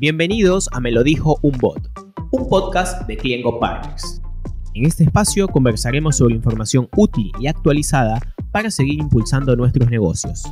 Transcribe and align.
Bienvenidos 0.00 0.70
a 0.72 0.80
Me 0.80 0.92
lo 0.92 1.02
dijo 1.02 1.38
un 1.42 1.58
bot, 1.58 1.78
un 2.30 2.48
podcast 2.48 3.06
de 3.06 3.18
Cliengo 3.18 3.60
Partners. 3.60 4.22
En 4.72 4.86
este 4.86 5.04
espacio 5.04 5.46
conversaremos 5.46 6.16
sobre 6.16 6.36
información 6.36 6.88
útil 6.96 7.30
y 7.38 7.48
actualizada 7.48 8.18
para 8.50 8.70
seguir 8.70 8.98
impulsando 8.98 9.54
nuestros 9.56 9.90
negocios. 9.90 10.44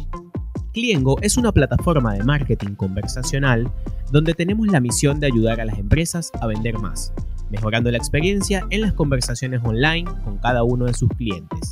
Cliengo 0.74 1.16
es 1.23 1.38
una 1.38 1.50
plataforma 1.50 2.12
de 2.12 2.24
marketing 2.24 2.74
conversacional 2.74 3.73
donde 4.12 4.34
tenemos 4.34 4.66
la 4.66 4.80
misión 4.80 5.19
de 5.19 5.29
ayudar 5.29 5.62
a 5.62 5.65
las 5.65 5.78
empresas 5.78 6.30
a 6.42 6.46
vender 6.46 6.77
más, 6.78 7.15
mejorando 7.51 7.91
la 7.91 7.96
experiencia 7.96 8.66
en 8.69 8.83
las 8.83 8.92
conversaciones 8.92 9.62
online 9.65 10.10
con 10.24 10.37
cada 10.37 10.62
uno 10.62 10.84
de 10.84 10.92
sus 10.92 11.09
clientes. 11.16 11.70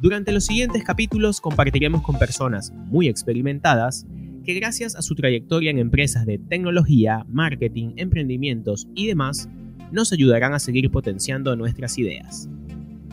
Durante 0.00 0.32
los 0.32 0.46
siguientes 0.46 0.82
capítulos 0.82 1.42
compartiremos 1.42 2.00
con 2.00 2.18
personas 2.18 2.72
muy 2.86 3.06
experimentadas 3.06 4.06
que 4.44 4.54
gracias 4.54 4.96
a 4.96 5.02
su 5.02 5.14
trayectoria 5.14 5.70
en 5.70 5.78
empresas 5.78 6.26
de 6.26 6.38
tecnología, 6.38 7.24
marketing, 7.28 7.92
emprendimientos 7.96 8.88
y 8.94 9.06
demás, 9.06 9.48
nos 9.92 10.12
ayudarán 10.12 10.54
a 10.54 10.58
seguir 10.58 10.90
potenciando 10.90 11.54
nuestras 11.56 11.98
ideas. 11.98 12.48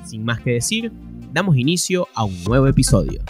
Sin 0.06 0.24
más 0.24 0.40
que 0.42 0.52
decir, 0.52 0.92
damos 1.34 1.58
inicio 1.58 2.08
a 2.16 2.24
un 2.24 2.44
nuevo 2.44 2.68
episodio. 2.68 3.22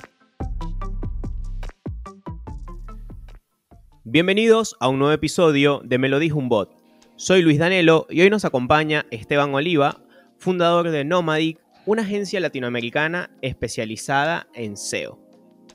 Bienvenidos 4.04 4.76
a 4.80 4.88
un 4.88 5.00
nuevo 5.00 5.14
episodio 5.14 5.82
de 5.84 5.98
Me 5.98 6.32
un 6.32 6.50
bot. 6.50 6.72
Soy 7.16 7.42
Luis 7.42 7.58
Danelo 7.58 8.06
y 8.09 8.22
hoy 8.22 8.30
nos 8.30 8.45
acompaña 8.45 9.06
Esteban 9.12 9.54
Oliva, 9.54 10.04
fundador 10.38 10.92
de 10.92 11.04
Nomadic, 11.04 11.59
una 11.86 12.04
agencia 12.04 12.40
latinoamericana 12.40 13.32
especializada 13.42 14.48
en 14.54 14.78
SEO. 14.78 15.20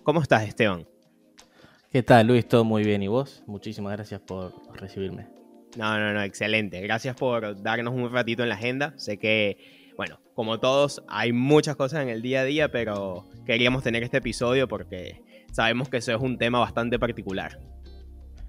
¿Cómo 0.03 0.23
estás, 0.23 0.47
Esteban? 0.47 0.92
¿Qué 1.93 2.03
tal, 2.03 2.27
Luis? 2.27 2.49
Todo 2.49 2.65
muy 2.65 2.85
bien. 2.85 3.03
¿Y 3.03 3.09
vos? 3.09 3.43
Muchísimas 3.47 3.93
gracias 3.93 4.19
por 4.19 4.55
recibirme. 4.81 5.29
No, 5.77 5.99
no, 5.99 6.15
no, 6.15 6.23
excelente. 6.23 6.81
Gracias 6.81 7.15
por 7.15 7.61
darnos 7.61 7.93
un 7.93 8.11
ratito 8.11 8.43
en 8.43 8.49
la 8.49 8.55
agenda. 8.55 8.95
Sé 8.97 9.19
que, 9.19 9.93
bueno, 9.95 10.19
como 10.33 10.59
todos, 10.59 11.03
hay 11.07 11.35
muchas 11.35 11.77
cosas 11.77 12.03
en 12.03 12.09
el 12.09 12.23
día 12.23 12.41
a 12.41 12.45
día, 12.45 12.71
pero 12.71 13.29
queríamos 13.45 13.83
tener 13.83 14.03
este 14.03 14.17
episodio 14.17 14.69
porque 14.69 15.21
sabemos 15.53 15.91
que 15.91 15.99
eso 15.99 16.13
es 16.13 16.23
un 16.23 16.39
tema 16.39 16.61
bastante 16.61 16.99
particular. 16.99 17.61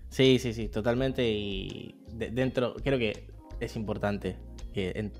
Sí, 0.07 0.39
sí, 0.39 0.53
sí, 0.53 0.69
totalmente. 0.69 1.29
Y 1.29 1.97
dentro, 2.13 2.75
creo 2.75 2.97
que 2.97 3.27
es 3.59 3.75
importante 3.75 4.37
que, 4.73 5.11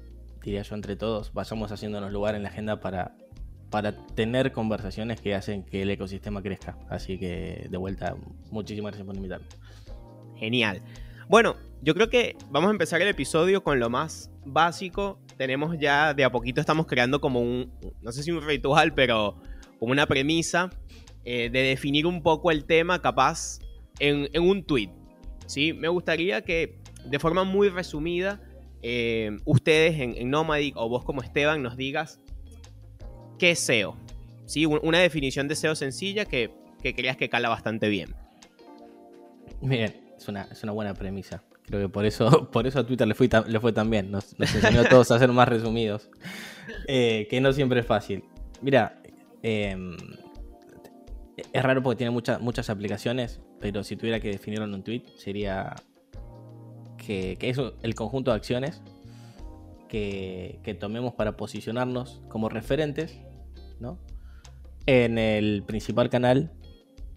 diría 0.42 0.62
yo, 0.62 0.76
entre 0.76 0.96
todos, 0.96 1.34
vayamos 1.34 1.74
haciéndonos 1.74 2.14
lugar 2.14 2.36
en 2.36 2.44
la 2.44 2.50
agenda 2.50 2.80
para 2.80 3.18
para 3.74 3.92
tener 3.92 4.52
conversaciones 4.52 5.20
que 5.20 5.34
hacen 5.34 5.64
que 5.64 5.82
el 5.82 5.90
ecosistema 5.90 6.44
crezca. 6.44 6.78
Así 6.90 7.18
que 7.18 7.66
de 7.72 7.78
vuelta, 7.78 8.16
muchísimas 8.52 8.92
gracias 8.92 9.08
por 9.08 9.16
invitarme. 9.16 9.48
Genial. 10.38 10.80
Bueno, 11.28 11.56
yo 11.82 11.96
creo 11.96 12.08
que 12.08 12.36
vamos 12.52 12.68
a 12.68 12.72
empezar 12.72 13.02
el 13.02 13.08
episodio 13.08 13.64
con 13.64 13.80
lo 13.80 13.90
más 13.90 14.30
básico. 14.46 15.18
Tenemos 15.38 15.76
ya, 15.80 16.14
de 16.14 16.24
a 16.24 16.32
poquito 16.32 16.62
estamos 16.62 16.86
creando 16.86 17.20
como 17.20 17.40
un, 17.40 17.74
no 18.04 18.12
sé 18.12 18.22
si 18.22 18.30
un 18.30 18.46
ritual, 18.46 18.94
pero 18.94 19.38
como 19.80 19.92
una 19.92 20.06
premisa 20.06 20.70
eh, 21.26 21.50
de 21.50 21.64
definir 21.64 22.06
un 22.06 22.22
poco 22.22 22.52
el 22.52 22.66
tema 22.66 23.02
capaz 23.02 23.58
en, 23.98 24.28
un 24.40 24.64
tweet. 24.64 24.92
¿sí? 25.48 25.74
Me 25.74 25.88
gustaría 25.88 26.44
que 26.44 26.78
de 27.06 27.18
forma 27.18 27.44
muy 27.44 27.70
resumida 27.70 28.40
eh, 28.84 29.36
ustedes 29.46 30.00
en, 30.00 30.16
en 30.16 30.30
Nomadic 30.30 30.78
o 30.78 30.88
vos 30.90 31.04
como 31.04 31.24
Esteban 31.24 31.64
nos 31.64 31.76
digas 31.76 32.20
¿Qué 33.44 33.52
es 33.52 33.59
SEO? 33.59 33.97
¿Sí? 34.45 34.66
Una 34.66 34.99
definición 34.99 35.49
de 35.49 35.58
SEO 35.58 35.75
sencilla 35.75 36.23
que, 36.23 36.52
creas 36.81 37.17
que 37.17 37.27
cala 37.27 37.49
bastante 37.49 37.89
bien. 37.89 38.16
Bien, 39.61 39.94
es 40.17 40.30
una, 40.30 40.72
buena 40.72 40.94
premisa. 40.94 41.43
Creo 41.65 41.82
que 41.82 41.89
por 41.89 42.05
eso, 42.05 42.49
por 42.53 42.67
eso 42.67 42.80
a 42.80 42.87
Twitter 42.87 43.05
le, 43.05 43.15
fue 43.59 43.73
tan 43.73 43.89
bien. 43.89 44.11
Nos, 44.11 44.33
enseñó 44.39 44.80
a 44.80 44.87
todos 44.87 45.11
a 45.11 45.20
ser 45.20 45.27
más 45.33 45.49
resumidos. 45.49 46.09
Eh, 46.87 47.27
que 47.30 47.42
no 47.42 47.52
siempre 47.52 47.82
es 47.82 47.86
fácil. 47.86 48.23
Mira, 48.61 49.02
em, 49.42 49.98
es 51.52 51.61
raro 51.61 51.83
porque 51.83 51.98
tiene 51.98 52.11
muchas 52.11 52.39
muchas 52.39 52.70
aplicaciones, 52.70 53.42
pero 53.59 53.83
si 53.83 53.98
tuviera 53.98 54.21
que 54.21 54.30
definirlo 54.30 54.64
en 54.64 54.73
un 54.73 54.83
tweet, 54.86 55.03
sería 55.17 55.76
que, 56.95 57.36
que 57.37 57.49
es 57.49 57.58
el 57.82 57.93
conjunto 57.93 58.32
de 58.32 58.37
acciones 58.37 58.82
que, 59.93 60.77
tomemos 60.80 61.14
para 61.14 61.37
posicionarnos 61.37 62.21
como 62.27 62.49
referentes 62.49 63.20
¿no? 63.83 63.99
en 64.86 65.17
el 65.17 65.64
principal 65.64 66.10
canal 66.10 66.52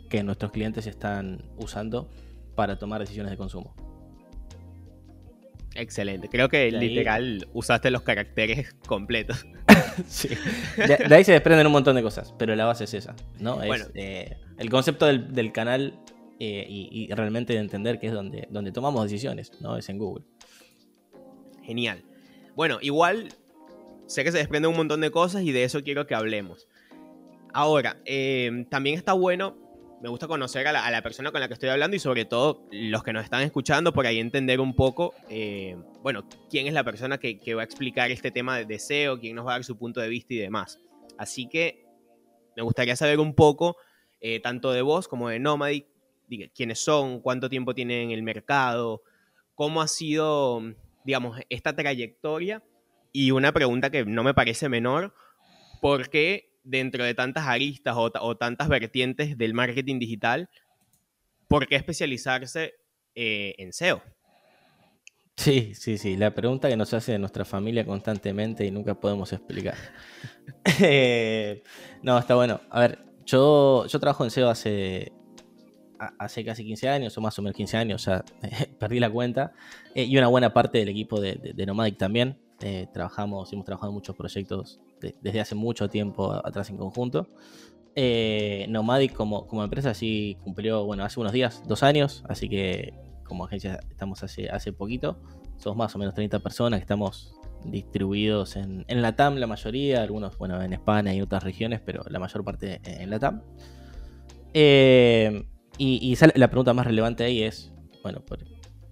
que 0.08 0.22
nuestros 0.22 0.52
clientes 0.52 0.86
están 0.86 1.42
usando 1.56 2.08
para 2.54 2.78
tomar 2.78 3.00
decisiones 3.00 3.30
de 3.30 3.36
consumo. 3.36 3.74
Excelente. 5.74 6.28
Creo 6.28 6.48
que 6.48 6.70
literal 6.70 7.48
usaste 7.52 7.90
los 7.90 8.02
caracteres 8.02 8.74
completos. 8.86 9.44
sí. 10.06 10.28
de, 10.76 11.14
ahí 11.14 11.24
se 11.24 11.32
desprenden 11.32 11.66
un 11.66 11.72
montón 11.72 11.96
de 11.96 12.02
cosas, 12.02 12.34
pero 12.38 12.54
la 12.56 12.64
base 12.64 12.84
es 12.84 12.94
esa. 12.94 13.14
¿no? 13.40 13.62
Es, 13.62 13.90
eh, 13.94 14.38
el 14.58 14.70
concepto 14.70 15.04
del, 15.04 15.52
canal 15.52 15.98
eh, 16.38 16.64
y, 16.68 17.12
realmente 17.12 17.52
de 17.52 17.58
entender 17.58 17.98
que 17.98 18.06
es 18.06 18.12
donde, 18.12 18.46
donde 18.50 18.72
tomamos 18.72 19.02
decisiones, 19.02 19.52
¿no? 19.60 19.76
Es 19.76 19.88
en 19.90 19.98
Google. 19.98 20.24
Genial. 21.62 22.04
Bueno, 22.54 22.78
igual 22.80 23.28
sé 24.06 24.24
que 24.24 24.32
se 24.32 24.38
desprenden 24.38 24.70
un 24.70 24.76
montón 24.76 25.00
de 25.00 25.10
cosas 25.10 25.42
y 25.42 25.52
de 25.52 25.64
eso 25.64 25.82
quiero 25.82 26.06
que 26.06 26.14
hablemos. 26.14 26.68
Ahora, 27.52 28.00
eh, 28.04 28.66
también 28.70 28.96
está 28.96 29.12
bueno, 29.12 29.56
me 30.02 30.08
gusta 30.08 30.28
conocer 30.28 30.66
a 30.66 30.90
la, 30.90 31.02
persona 31.02 31.32
con 31.32 31.40
la 31.40 31.48
que 31.48 31.54
estoy 31.54 31.70
hablando 31.70 31.96
y 31.96 31.98
sobre 31.98 32.24
todo 32.24 32.66
los 32.70 33.02
que 33.02 33.12
nos 33.12 33.24
están 33.24 33.42
escuchando, 33.42 33.92
por 33.92 34.06
ahí 34.06 34.18
entender 34.18 34.60
un 34.60 34.74
poco, 34.74 35.14
eh, 35.30 35.76
bueno, 36.02 36.28
quién 36.50 36.66
es 36.66 36.74
la 36.74 36.84
persona 36.84 37.18
que, 37.18 37.54
va 37.54 37.62
a 37.62 37.64
explicar 37.64 38.10
este 38.10 38.30
tema 38.30 38.58
de 38.58 38.66
deseo, 38.66 39.18
quién 39.18 39.36
nos 39.36 39.46
va 39.46 39.52
a 39.52 39.54
dar 39.54 39.64
su 39.64 39.78
punto 39.78 40.00
de 40.00 40.08
vista 40.08 40.34
y 40.34 40.38
demás. 40.38 40.80
Así 41.16 41.48
que 41.48 41.86
me 42.56 42.62
gustaría 42.62 42.94
saber 42.94 43.20
un 43.20 43.34
poco, 43.34 43.76
eh, 44.20 44.40
tanto 44.40 44.72
de 44.72 44.82
vos 44.82 45.08
como 45.08 45.30
de 45.30 45.38
Nomadic, 45.38 45.86
quiénes 46.54 46.78
son, 46.78 47.20
cuánto 47.20 47.48
tiempo 47.48 47.74
tienen 47.74 48.04
en 48.04 48.10
el 48.10 48.22
mercado, 48.22 49.02
cómo 49.54 49.80
ha 49.80 49.88
sido 49.88 50.62
digamos, 51.06 51.38
esta 51.48 51.74
trayectoria 51.74 52.62
y 53.12 53.30
una 53.30 53.52
pregunta 53.52 53.90
que 53.90 54.04
no 54.04 54.22
me 54.22 54.34
parece 54.34 54.68
menor, 54.68 55.14
¿por 55.80 56.10
qué 56.10 56.50
dentro 56.64 57.04
de 57.04 57.14
tantas 57.14 57.46
aristas 57.46 57.94
o, 57.96 58.36
tantas 58.36 58.68
vertientes 58.68 59.38
del 59.38 59.54
marketing 59.54 59.98
digital, 59.98 60.48
por 61.48 61.66
qué 61.68 61.76
especializarse 61.76 62.74
eh, 63.14 63.54
en 63.58 63.72
SEO? 63.72 64.02
Sí, 65.36 65.74
sí, 65.74 65.98
sí, 65.98 66.16
la 66.16 66.34
pregunta 66.34 66.68
que 66.68 66.76
nos 66.76 66.94
hace 66.94 67.18
nuestra 67.18 67.44
familia 67.44 67.84
constantemente 67.84 68.64
y 68.64 68.70
nunca 68.70 68.94
podemos 68.94 69.32
explicar. 69.32 69.76
Eh, 70.80 71.62
no, 72.02 72.18
está 72.18 72.34
bueno. 72.34 72.60
A 72.70 72.80
ver, 72.80 72.98
yo, 73.24 73.86
yo 73.86 73.98
trabajo 73.98 74.24
en 74.24 74.30
SEO 74.30 74.50
hace 74.50 75.12
hace 76.18 76.44
casi 76.44 76.64
15 76.64 76.88
años, 76.88 77.16
o 77.16 77.20
más 77.20 77.38
o 77.38 77.42
menos 77.42 77.56
15 77.56 77.76
años, 77.76 78.04
ya 78.04 78.24
perdí 78.78 79.00
la 79.00 79.10
cuenta, 79.10 79.52
eh, 79.94 80.04
y 80.04 80.16
una 80.16 80.28
buena 80.28 80.52
parte 80.52 80.78
del 80.78 80.88
equipo 80.88 81.20
de, 81.20 81.54
Nomadic 81.66 81.98
también. 81.98 82.38
Eh, 82.60 82.86
trabajamos, 82.92 83.52
hemos 83.52 83.64
trabajado 83.64 83.92
muchos 83.92 84.16
proyectos 84.16 84.80
desde 85.20 85.40
hace 85.40 85.54
mucho 85.54 85.88
tiempo 85.88 86.32
atrás 86.32 86.70
en 86.70 86.76
conjunto. 86.76 87.28
Eh, 87.94 88.66
Nomadic 88.68 89.12
como, 89.12 89.46
como 89.46 89.62
empresa 89.62 89.94
sí 89.94 90.36
cumplió, 90.42 90.84
bueno, 90.84 91.04
hace 91.04 91.20
unos 91.20 91.32
días, 91.32 91.62
dos 91.66 91.82
años, 91.82 92.24
así 92.28 92.48
que 92.48 92.94
como 93.24 93.44
agencia 93.44 93.80
estamos 93.90 94.22
hace, 94.22 94.48
hace 94.48 94.72
poquito. 94.72 95.18
Somos 95.58 95.76
más 95.76 95.94
o 95.94 95.98
menos 95.98 96.14
30 96.14 96.38
personas 96.40 96.78
que 96.80 96.82
estamos 96.82 97.34
distribuidos 97.64 98.56
en, 98.56 98.84
en 98.88 99.02
la 99.02 99.16
TAM, 99.16 99.36
la 99.36 99.46
mayoría, 99.46 100.02
algunos, 100.02 100.38
bueno, 100.38 100.62
en 100.62 100.72
España 100.72 101.14
y 101.14 101.20
otras 101.20 101.42
regiones, 101.42 101.80
pero 101.84 102.02
la 102.08 102.18
mayor 102.18 102.44
parte 102.44 102.80
en 102.84 103.10
la 103.10 103.18
TAM. 103.18 103.42
Eh, 104.58 105.46
y, 105.76 106.16
la 106.34 106.48
pregunta 106.48 106.72
más 106.72 106.86
relevante 106.86 107.24
ahí 107.24 107.42
es, 107.42 107.72
bueno, 108.02 108.22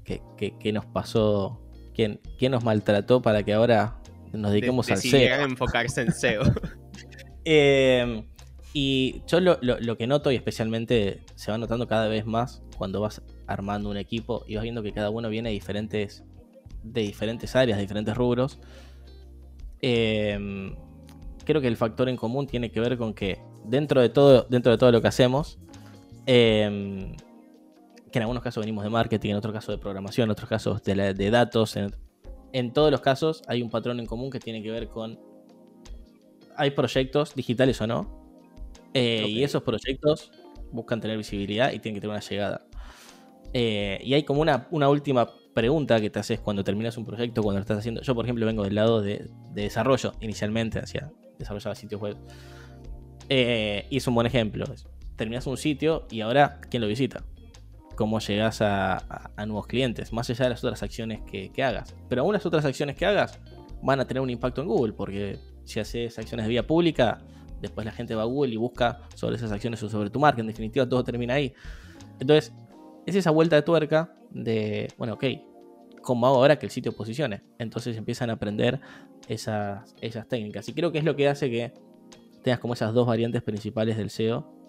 ¿qué, 0.04 0.72
nos 0.72 0.84
pasó? 0.84 1.60
¿Quién, 1.94 2.20
¿Quién, 2.38 2.52
nos 2.52 2.64
maltrató 2.64 3.22
para 3.22 3.42
que 3.42 3.52
ahora 3.52 3.96
nos 4.32 4.50
dediquemos 4.50 4.90
al 4.90 4.98
SEO? 4.98 5.44
enfocarse 5.44 6.02
en 6.02 6.12
SEO. 6.12 6.42
Em, 7.46 8.24
y 8.72 9.20
yo 9.26 9.38
lo, 9.38 9.98
que 9.98 10.06
noto, 10.06 10.32
y 10.32 10.36
especialmente 10.36 11.20
se 11.34 11.50
va 11.50 11.58
notando 11.58 11.86
cada 11.86 12.08
vez 12.08 12.24
más 12.24 12.62
cuando 12.78 13.02
vas 13.02 13.20
armando 13.46 13.90
un 13.90 13.98
equipo 13.98 14.46
y 14.48 14.54
vas 14.54 14.62
viendo 14.62 14.82
que 14.82 14.94
cada 14.94 15.10
uno 15.10 15.28
viene 15.28 15.50
de 15.50 15.52
diferentes, 15.52 16.24
de 16.82 17.02
diferentes 17.02 17.54
áreas, 17.54 17.76
de 17.76 17.82
diferentes 17.82 18.16
rubros, 18.16 18.60
em, 19.82 20.74
creo 21.44 21.60
que 21.60 21.68
el 21.68 21.76
factor 21.76 22.08
en 22.08 22.16
común 22.16 22.46
tiene 22.46 22.70
que 22.70 22.80
ver 22.80 22.96
con 22.96 23.12
que 23.12 23.38
dentro 23.66 24.00
de 24.00 24.08
todo, 24.08 24.46
dentro 24.48 24.72
de 24.72 24.78
todo 24.78 24.90
lo 24.90 25.02
que 25.02 25.08
hacemos, 25.08 25.58
Em, 26.26 27.14
que 28.14 28.18
en 28.18 28.22
algunos 28.22 28.44
casos 28.44 28.60
venimos 28.60 28.84
de 28.84 28.90
marketing, 28.90 29.30
en 29.30 29.36
otros 29.36 29.52
casos 29.52 29.74
de 29.74 29.78
programación, 29.78 30.26
en 30.26 30.30
otros 30.30 30.48
casos 30.48 30.80
de, 30.84 31.30
datos. 31.32 31.76
En, 32.52 32.72
todos 32.72 32.92
los 32.92 33.00
casos 33.00 33.42
hay 33.48 33.60
un 33.60 33.70
patrón 33.70 33.98
en 33.98 34.06
común 34.06 34.30
que 34.30 34.38
tiene 34.38 34.62
que 34.62 34.70
ver 34.70 34.86
con... 34.86 35.18
Hay 36.56 36.70
proyectos 36.70 37.34
digitales 37.34 37.80
o 37.80 37.88
no. 37.88 38.24
Eh, 38.94 39.26
y 39.28 39.42
esos 39.42 39.64
proyectos 39.64 40.30
buscan 40.70 41.00
tener 41.00 41.16
visibilidad 41.16 41.72
y 41.72 41.80
tienen 41.80 41.96
que 41.96 42.02
tener 42.02 42.14
una 42.14 42.20
llegada. 42.20 42.64
Eh, 43.52 43.98
y 44.04 44.14
hay 44.14 44.22
como 44.22 44.40
una, 44.40 44.68
una 44.70 44.88
última 44.88 45.28
pregunta 45.52 46.00
que 46.00 46.08
te 46.08 46.20
haces 46.20 46.38
cuando 46.38 46.62
terminas 46.62 46.96
un 46.96 47.04
proyecto, 47.04 47.42
cuando 47.42 47.58
lo 47.58 47.62
estás 47.62 47.78
haciendo. 47.78 48.00
Yo, 48.02 48.14
por 48.14 48.26
ejemplo, 48.26 48.46
vengo 48.46 48.62
del 48.62 48.76
lado 48.76 49.02
de, 49.02 49.28
desarrollo 49.50 50.12
inicialmente, 50.20 50.78
hacia 50.78 51.10
desarrollaba 51.36 51.74
sitios 51.74 52.00
web. 52.00 52.16
Eh, 53.28 53.88
y 53.90 53.96
es 53.96 54.06
un 54.06 54.14
buen 54.14 54.28
ejemplo. 54.28 54.66
Terminas 55.16 55.48
un 55.48 55.56
sitio 55.56 56.06
y 56.12 56.20
ahora, 56.20 56.60
¿quién 56.70 56.80
lo 56.80 56.86
visita? 56.86 57.24
¿Cómo 57.96 58.18
llegas 58.18 58.60
a, 58.60 59.30
nuevos 59.46 59.66
clientes? 59.66 60.12
Más 60.12 60.28
allá 60.30 60.44
de 60.44 60.50
las 60.50 60.64
otras 60.64 60.82
acciones 60.82 61.20
que, 61.22 61.50
hagas. 61.62 61.94
Pero 62.08 62.22
aún 62.22 62.32
las 62.32 62.44
otras 62.46 62.64
acciones 62.64 62.96
que 62.96 63.06
hagas 63.06 63.40
van 63.82 64.00
a 64.00 64.06
tener 64.06 64.20
un 64.20 64.30
impacto 64.30 64.62
en 64.62 64.68
Google, 64.68 64.92
porque 64.92 65.38
si 65.64 65.80
haces 65.80 66.18
acciones 66.18 66.46
de 66.46 66.50
vía 66.50 66.66
pública, 66.66 67.18
después 67.60 67.84
la 67.84 67.92
gente 67.92 68.14
va 68.14 68.22
a 68.22 68.26
Google 68.26 68.52
y 68.52 68.56
busca 68.56 69.00
sobre 69.14 69.36
esas 69.36 69.52
acciones 69.52 69.82
o 69.82 69.88
sobre 69.88 70.10
tu 70.10 70.18
marca. 70.18 70.40
En 70.40 70.46
definitiva, 70.46 70.88
todo 70.88 71.04
termina 71.04 71.34
ahí. 71.34 71.52
Entonces, 72.18 72.52
es 73.06 73.14
esa 73.14 73.30
vuelta 73.30 73.56
de 73.56 73.62
tuerca 73.62 74.14
de, 74.30 74.88
bueno, 74.98 75.14
ok, 75.14 75.24
¿cómo 76.02 76.26
hago 76.26 76.36
ahora 76.36 76.58
que 76.58 76.66
el 76.66 76.72
sitio 76.72 76.94
posicione? 76.94 77.42
Entonces 77.58 77.96
empiezan 77.96 78.30
a 78.30 78.34
aprender 78.34 78.80
esas, 79.28 79.94
esas 80.00 80.28
técnicas. 80.28 80.68
Y 80.68 80.74
creo 80.74 80.92
que 80.92 80.98
es 80.98 81.04
lo 81.04 81.16
que 81.16 81.28
hace 81.28 81.50
que 81.50 81.72
tengas 82.42 82.60
como 82.60 82.74
esas 82.74 82.92
dos 82.92 83.06
variantes 83.06 83.42
principales 83.42 83.96
del 83.96 84.10
SEO 84.10 84.63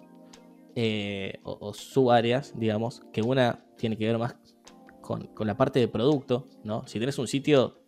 eh, 0.78 1.40
o, 1.42 1.72
subáreas, 1.72 2.52
digamos, 2.54 3.00
que 3.10 3.22
una 3.22 3.64
tiene 3.78 3.96
que 3.96 4.06
ver 4.06 4.18
más 4.18 4.36
con, 5.00 5.30
la 5.38 5.56
parte 5.56 5.80
de 5.80 5.88
producto, 5.88 6.48
¿no? 6.64 6.86
Si 6.86 6.98
tienes 6.98 7.18
un 7.18 7.26
sitio 7.26 7.80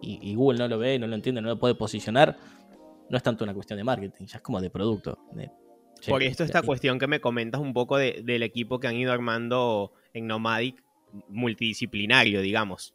y, 0.00 0.34
Google 0.34 0.58
no 0.58 0.66
lo 0.66 0.78
ve, 0.78 0.98
no 0.98 1.06
lo 1.06 1.14
entiende, 1.14 1.42
no 1.42 1.48
lo 1.48 1.58
puede 1.58 1.74
posicionar, 1.74 2.38
no 3.10 3.16
es 3.18 3.22
tanto 3.22 3.44
una 3.44 3.52
cuestión 3.52 3.76
de 3.76 3.84
marketing, 3.84 4.24
ya 4.24 4.38
es 4.38 4.42
como 4.42 4.62
de 4.62 4.70
producto. 4.70 5.18
Por 6.08 6.22
esto 6.22 6.42
esta 6.42 6.62
cuestión 6.62 6.98
que 6.98 7.06
me 7.06 7.20
comentas 7.20 7.60
un 7.60 7.74
poco 7.74 7.98
del 7.98 8.42
equipo 8.42 8.80
que 8.80 8.88
han 8.88 8.96
ido 8.96 9.12
armando 9.12 9.92
en 10.14 10.26
Nomadic, 10.26 10.82
multidisciplinario, 11.28 12.40
digamos. 12.40 12.94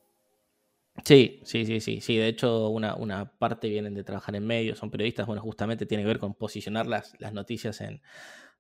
Sí, 1.04 1.42
sí, 1.44 1.64
sí, 1.64 1.80
sí, 1.80 2.02
sí. 2.02 2.18
De 2.18 2.28
hecho, 2.28 2.70
una, 2.70 2.96
una, 2.96 3.32
parte 3.38 3.70
vienen 3.70 3.94
de 3.94 4.04
trabajar 4.04 4.36
en 4.36 4.48
medios, 4.48 4.80
son 4.80 4.90
periodistas. 4.90 5.28
Bueno, 5.28 5.44
justamente 5.44 5.86
tiene 5.86 6.04
que 6.04 6.08
ver 6.08 6.18
con 6.18 6.34
posicionar 6.34 6.88
las, 6.88 7.14
las 7.20 7.34
noticias 7.34 7.82
en, 7.82 8.02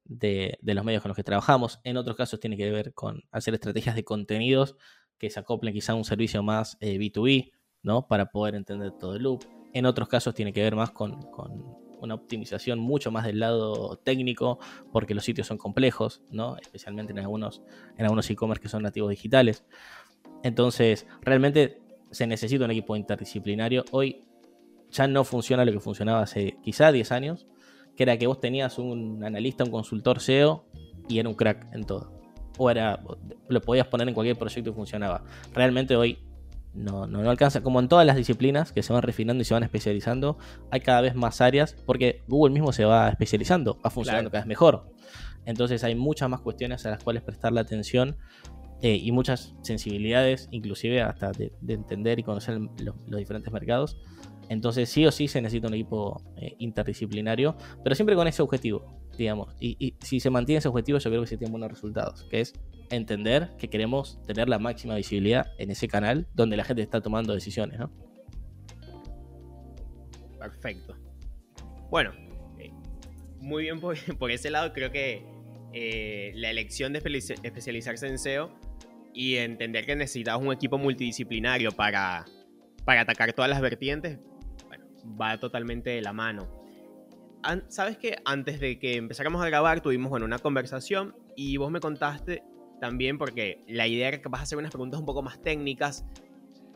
de, 0.08 0.58
los 0.62 0.86
medios 0.86 1.02
con 1.02 1.10
los 1.10 1.16
que 1.16 1.24
trabajamos. 1.24 1.80
En 1.84 1.98
otros 1.98 2.16
casos 2.16 2.40
tiene 2.40 2.58
que 2.58 2.70
ver 2.70 2.94
con 2.94 3.24
hacer 3.32 3.54
estrategias 3.54 3.96
de 3.96 4.04
contenidos 4.04 4.76
que 5.18 5.30
se 5.30 5.40
acoplen 5.40 5.74
quizá 5.74 5.94
a 5.94 5.96
un 5.96 6.06
servicio 6.06 6.44
más 6.44 6.78
B2B, 6.80 7.46
eh, 7.46 7.52
¿no? 7.84 8.08
Para 8.08 8.28
poder 8.28 8.56
entender 8.56 8.92
todo 8.92 9.16
el 9.16 9.24
loop. 9.24 9.46
En 9.74 9.86
otros 9.86 10.08
casos 10.08 10.34
tiene 10.34 10.54
que 10.54 10.62
ver 10.62 10.76
más 10.76 10.92
con, 10.92 11.20
una 12.00 12.14
optimización 12.14 12.78
mucho 12.78 13.12
más 13.12 13.26
del 13.26 13.40
lado 13.40 13.98
técnico, 13.98 14.60
porque 14.92 15.16
los 15.16 15.24
sitios 15.24 15.48
son 15.48 15.58
complejos, 15.58 16.22
¿no? 16.30 16.58
Especialmente 16.58 17.12
en 17.12 17.20
algunos 17.20 17.64
en 17.98 18.06
algunos 18.06 18.30
e-commerce 18.30 18.62
que 18.62 18.70
son 18.70 18.84
nativos 18.84 19.10
digitales. 19.10 19.66
Entonces, 20.44 21.08
realmente 21.22 21.82
se 22.12 22.28
necesita 22.28 22.66
un 22.66 22.72
equipo 22.72 22.96
interdisciplinario. 22.96 23.84
Hoy 23.92 24.22
ya 24.92 25.08
no 25.08 25.24
funciona 25.24 25.66
lo 25.66 25.72
que 25.72 25.80
funcionaba 25.80 26.22
hace 26.22 26.58
quizá 26.62 26.92
10 26.92 27.12
años, 27.12 27.48
que 27.98 28.04
era 28.04 28.18
que 28.18 28.28
vos 28.28 28.40
tenías 28.40 28.78
un 28.78 29.24
analista, 29.26 29.64
un 29.64 29.72
consultor 29.72 30.22
SEO 30.22 30.66
y 31.10 31.18
era 31.18 31.28
un 31.28 31.36
crack 31.36 31.74
en 31.74 31.84
todo. 31.84 32.14
O 32.58 32.70
era, 32.70 33.04
lo 33.50 33.62
podías 33.62 33.88
poner 33.88 34.08
en 34.08 34.14
cualquier 34.14 34.38
proyecto 34.38 34.70
y 34.70 34.74
funcionaba. 34.74 35.24
Realmente 35.54 35.96
hoy 35.96 36.20
no, 36.76 37.08
no, 37.08 37.28
alcanza. 37.28 37.62
Como 37.62 37.80
en 37.80 37.88
todas 37.88 38.06
las 38.06 38.16
disciplinas 38.16 38.72
que 38.72 38.84
se 38.84 38.94
van 38.94 39.02
refinando 39.02 39.42
y 39.42 39.46
se 39.46 39.56
van 39.56 39.64
especializando, 39.64 40.38
hay 40.70 40.80
cada 40.80 41.02
vez 41.02 41.16
más 41.16 41.42
áreas 41.42 41.76
porque 41.86 42.24
Google 42.28 42.54
mismo 42.54 42.72
se 42.72 42.86
va 42.86 43.10
especializando, 43.10 43.80
va 43.84 43.90
funcionando 43.90 44.30
cada 44.30 44.44
vez 44.44 44.48
mejor. 44.48 44.94
Entonces 45.46 45.84
hay 45.84 45.96
muchas 45.96 46.30
más 46.30 46.42
cuestiones 46.42 46.86
a 46.86 46.92
las 46.92 47.04
cuales 47.04 47.24
prestarle 47.24 47.62
atención 47.62 48.18
eh, 48.82 48.96
y 48.96 49.12
muchas 49.12 49.56
sensibilidades, 49.64 50.48
inclusive 50.52 51.02
hasta 51.02 51.32
de, 51.32 51.52
entender 51.68 52.20
y 52.20 52.24
conocer 52.24 52.60
los 52.60 53.18
diferentes 53.18 53.52
mercados. 53.52 53.98
Entonces 54.50 54.88
sí 54.90 55.06
o 55.06 55.12
sí 55.12 55.28
se 55.28 55.42
necesita 55.42 55.68
un 55.68 55.74
equipo 55.74 56.22
eh, 56.38 56.56
interdisciplinario, 56.60 57.58
pero 57.84 57.96
siempre 57.96 58.16
con 58.16 58.28
ese 58.28 58.44
objetivo, 58.44 58.86
digamos. 59.18 59.56
Y, 59.60 59.96
si 60.00 60.20
se 60.20 60.30
mantiene 60.30 60.60
ese 60.60 60.68
objetivo, 60.68 61.00
yo 61.00 61.10
creo 61.10 61.22
que 61.22 61.28
se 61.28 61.38
tienen 61.38 61.52
buenos 61.52 61.72
resultados, 61.72 62.24
que 62.30 62.40
es 62.40 62.54
entender 62.92 63.50
que 63.58 63.68
queremos 63.68 64.22
tener 64.28 64.48
la 64.48 64.60
máxima 64.60 64.96
visibilidad 64.96 65.48
en 65.58 65.72
ese 65.72 65.88
canal 65.88 66.28
donde 66.36 66.56
la 66.56 66.64
gente 66.64 66.84
está 66.84 67.02
tomando 67.02 67.34
decisiones, 67.34 67.80
¿no? 67.80 67.92
Perfecto. 70.40 70.96
Bueno, 71.90 72.12
eh, 72.60 72.72
muy 73.40 73.64
bien 73.64 73.80
por, 73.80 73.98
ese 74.32 74.52
lado, 74.52 74.72
creo 74.72 74.92
que 74.92 75.26
la 76.36 76.50
elección 76.50 76.94
de 76.94 77.00
especializarse 77.00 78.08
en 78.08 78.18
SEO 78.18 78.67
y 79.18 79.38
entender 79.38 79.88
que 79.88 79.96
necesitas 79.96 80.38
un 80.40 80.54
equipo 80.54 80.78
multidisciplinario 80.78 81.72
para, 81.72 82.26
para 82.86 83.02
atacar 83.02 83.34
todas 83.34 83.50
las 83.50 83.60
vertientes, 83.62 84.20
va 85.20 85.40
totalmente 85.40 85.90
de 85.90 86.04
la 86.04 86.14
mano. 86.14 86.48
Sabes 87.68 87.98
que 87.98 88.18
antes 88.26 88.60
de 88.60 88.78
que 88.78 88.96
empezáramos 88.96 89.42
a 89.42 89.48
grabar 89.48 89.82
tuvimos 89.82 90.12
bueno, 90.12 90.28
una 90.28 90.38
conversación 90.38 91.16
y 91.36 91.58
vos 91.58 91.72
me 91.72 91.80
contaste 91.80 92.44
también 92.80 93.18
porque 93.18 93.64
la 93.68 93.88
idea 93.88 94.10
era 94.10 94.22
que 94.22 94.30
vas 94.30 94.42
a 94.42 94.44
hacer 94.44 94.60
unas 94.60 94.70
preguntas 94.70 95.00
un 95.00 95.08
poco 95.08 95.24
más 95.24 95.42
técnicas 95.42 96.06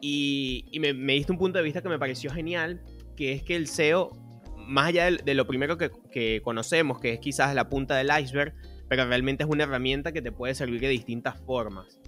y, 0.01 0.65
me, 0.79 0.93
diste 1.13 1.31
un 1.31 1.37
punto 1.37 1.59
de 1.59 1.63
vista 1.63 1.83
que 1.83 1.89
me 1.89 1.99
pareció 1.99 2.31
genial, 2.31 2.81
que 3.15 3.33
es 3.33 3.43
que 3.43 3.55
el 3.55 3.67
SEO, 3.67 4.09
más 4.57 4.87
allá 4.87 5.11
de, 5.11 5.35
lo 5.35 5.45
primero 5.45 5.77
que, 5.77 6.41
conocemos, 6.41 6.99
que 6.99 7.13
es 7.13 7.19
quizás 7.19 7.53
la 7.53 7.69
punta 7.69 7.95
del 7.97 8.09
iceberg, 8.19 8.55
pero 8.89 9.05
realmente 9.05 9.43
es 9.43 9.49
una 9.49 9.65
herramienta 9.65 10.11
que 10.11 10.23
te 10.23 10.31
puede 10.31 10.55
servir 10.55 10.81
de 10.81 10.87
distintas 10.87 11.39
formas. 11.41 12.00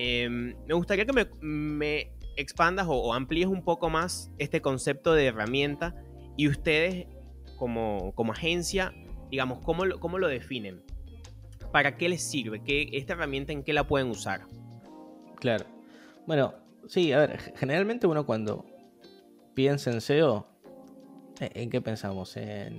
Em, 0.00 0.54
me 0.64 0.74
gustaría 0.74 1.04
que 1.04 1.26
me, 1.40 2.12
expandas 2.36 2.86
o, 2.88 3.12
amplíes 3.12 3.48
un 3.48 3.64
poco 3.64 3.90
más 3.90 4.30
este 4.38 4.62
concepto 4.62 5.12
de 5.12 5.26
herramienta 5.26 5.96
y 6.36 6.46
ustedes 6.46 7.08
como, 7.56 8.12
como 8.14 8.30
agencia, 8.30 8.94
digamos, 9.28 9.58
¿cómo 9.64 9.84
lo, 9.84 9.98
¿cómo 9.98 10.18
lo 10.20 10.28
definen? 10.28 10.84
¿Para 11.72 11.96
qué 11.96 12.08
les 12.08 12.22
sirve? 12.22 12.62
¿Qué, 12.62 12.90
¿Esta 12.92 13.14
herramienta 13.14 13.52
en 13.52 13.64
qué 13.64 13.72
la 13.72 13.88
pueden 13.88 14.08
usar? 14.08 14.42
Claro. 15.40 15.66
Bueno, 16.28 16.54
sí, 16.86 17.12
a 17.12 17.18
ver, 17.18 17.52
generalmente 17.56 18.06
uno 18.06 18.24
cuando 18.24 18.64
piensa 19.54 19.90
en 19.90 20.00
SEO, 20.00 20.46
¿en 21.40 21.70
qué 21.70 21.80
pensamos? 21.80 22.36
En 22.36 22.78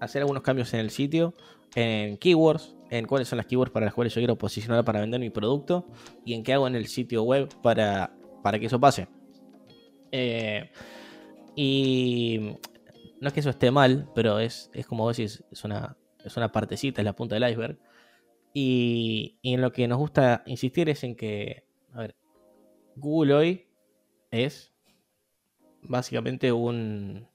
hacer 0.00 0.22
algunos 0.22 0.42
cambios 0.42 0.72
en 0.72 0.80
el 0.80 0.88
sitio, 0.88 1.34
en 1.74 2.16
keywords, 2.16 2.74
en 2.90 3.06
cuáles 3.06 3.28
son 3.28 3.38
las 3.38 3.46
keywords 3.46 3.72
para 3.72 3.86
las 3.86 3.94
cuales 3.94 4.14
yo 4.14 4.20
quiero 4.20 4.36
posicionar 4.36 4.84
para 4.84 5.00
vender 5.00 5.20
mi 5.20 5.30
producto 5.30 5.86
y 6.24 6.34
en 6.34 6.42
qué 6.42 6.52
hago 6.52 6.66
en 6.66 6.74
el 6.74 6.86
sitio 6.86 7.22
web 7.22 7.48
para 7.62 8.12
para 8.42 8.58
que 8.58 8.66
eso 8.66 8.80
pase. 8.80 9.08
Eh, 10.12 10.70
y 11.54 12.56
no 13.20 13.28
es 13.28 13.34
que 13.34 13.40
eso 13.40 13.50
esté 13.50 13.70
mal, 13.70 14.10
pero 14.14 14.38
es, 14.38 14.70
es 14.72 14.86
como 14.86 15.08
decís, 15.08 15.44
es 15.50 15.64
una, 15.64 15.96
es 16.24 16.36
una 16.36 16.52
partecita, 16.52 17.00
es 17.00 17.04
la 17.04 17.14
punta 17.14 17.34
del 17.34 17.50
iceberg. 17.50 17.78
Y, 18.52 19.38
en 19.42 19.60
lo 19.60 19.72
que 19.72 19.86
nos 19.86 19.98
gusta 19.98 20.42
insistir 20.46 20.88
es 20.88 21.04
en 21.04 21.14
que, 21.14 21.64
a 21.92 22.00
ver, 22.00 22.16
Google 22.96 23.34
hoy 23.34 23.68
es 24.30 24.72
básicamente 25.82 26.52
un, 26.52 27.28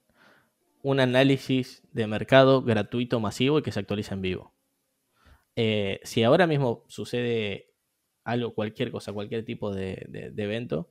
un 0.82 1.00
análisis 1.00 1.82
de 1.92 2.06
mercado 2.06 2.62
gratuito, 2.62 3.18
masivo 3.18 3.58
y 3.58 3.62
que 3.62 3.72
se 3.72 3.80
actualiza 3.80 4.14
en 4.14 4.22
vivo. 4.22 4.52
Eh, 5.56 6.00
si 6.04 6.22
ahora 6.22 6.46
mismo 6.46 6.84
sucede 6.86 7.72
algo, 8.24 8.54
cualquier 8.54 8.90
cosa, 8.90 9.12
cualquier 9.12 9.44
tipo 9.44 9.74
de 9.74 10.32
evento, 10.36 10.90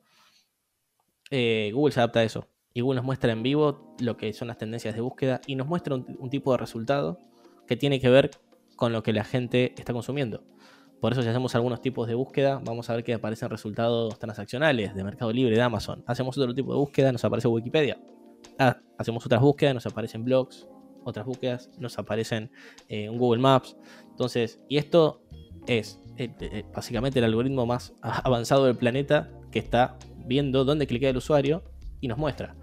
eh, 1.31 1.71
Google 1.73 1.91
se 1.91 1.99
adapta 1.99 2.19
a 2.19 2.23
eso. 2.23 2.47
Y 2.73 2.81
Google 2.81 2.97
nos 2.97 3.05
muestra 3.05 3.31
en 3.31 3.41
vivo 3.41 3.95
lo 3.99 4.17
que 4.17 4.33
son 4.33 4.47
las 4.47 4.57
tendencias 4.57 4.95
de 4.95 5.01
búsqueda 5.01 5.41
y 5.47 5.55
nos 5.55 5.67
muestra 5.67 5.95
un, 5.95 6.29
tipo 6.29 6.51
de 6.51 6.57
resultado 6.57 7.19
que 7.67 7.77
tiene 7.77 7.99
que 7.99 8.09
ver 8.09 8.31
con 8.75 8.91
lo 8.91 9.01
que 9.01 9.13
la 9.13 9.23
gente 9.23 9.73
está 9.77 9.93
consumiendo. 9.93 10.43
Por 10.99 11.13
eso 11.13 11.21
si 11.21 11.29
hacemos 11.29 11.55
algunos 11.55 11.81
tipos 11.81 12.07
de 12.07 12.15
búsqueda, 12.15 12.61
vamos 12.63 12.89
a 12.89 12.95
ver 12.95 13.03
que 13.03 13.13
aparecen 13.13 13.49
resultados 13.49 14.19
transaccionales 14.19 14.93
de 14.93 15.03
Mercado 15.03 15.31
Libre, 15.31 15.55
de 15.55 15.61
Amazon. 15.61 16.03
Hacemos 16.05 16.37
otro 16.37 16.53
tipo 16.53 16.73
de 16.73 16.79
búsqueda, 16.79 17.11
nos 17.11 17.23
aparece 17.23 17.47
Wikipedia. 17.47 17.97
Ah, 18.59 18.77
hacemos 18.97 19.25
otras 19.25 19.41
búsquedas, 19.41 19.73
nos 19.73 19.85
aparecen 19.85 20.23
blogs. 20.23 20.67
Otras 21.05 21.25
búsquedas, 21.25 21.69
nos 21.77 21.97
aparecen 21.99 22.51
en 22.89 23.13
eh, 23.13 23.17
Google 23.17 23.39
Maps. 23.39 23.77
Entonces, 24.15 24.61
y 24.69 24.77
esto 24.77 25.21
es 25.67 25.99
eh, 26.17 26.63
básicamente 26.73 27.19
el 27.19 27.25
algoritmo 27.25 27.65
más 27.65 27.93
avanzado 28.01 28.65
del 28.65 28.77
planeta 28.77 29.29
que 29.51 29.59
está 29.59 29.97
viendo 30.25 30.63
dónde 30.63 30.87
cliquea 30.87 31.09
el 31.09 31.17
usuario 31.17 31.63
y 31.99 32.07
nos 32.07 32.17
muestra. 32.17 32.55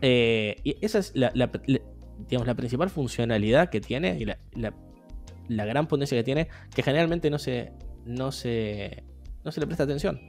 Eh, 0.00 0.56
y 0.64 0.84
esa 0.84 0.98
es 0.98 1.12
la, 1.14 1.30
digamos, 1.30 2.46
la 2.46 2.56
principal 2.56 2.90
funcionalidad 2.90 3.70
que 3.70 3.80
tiene 3.80 4.18
y 4.18 4.24
la, 4.24 5.64
gran 5.64 5.86
potencia 5.86 6.18
que 6.18 6.24
tiene, 6.24 6.48
que 6.74 6.82
generalmente 6.82 7.30
no 7.30 7.38
se, 7.38 7.72
no 8.04 8.32
se, 8.32 9.04
no 9.44 9.52
se 9.52 9.60
le 9.60 9.66
presta 9.66 9.84
atención. 9.84 10.20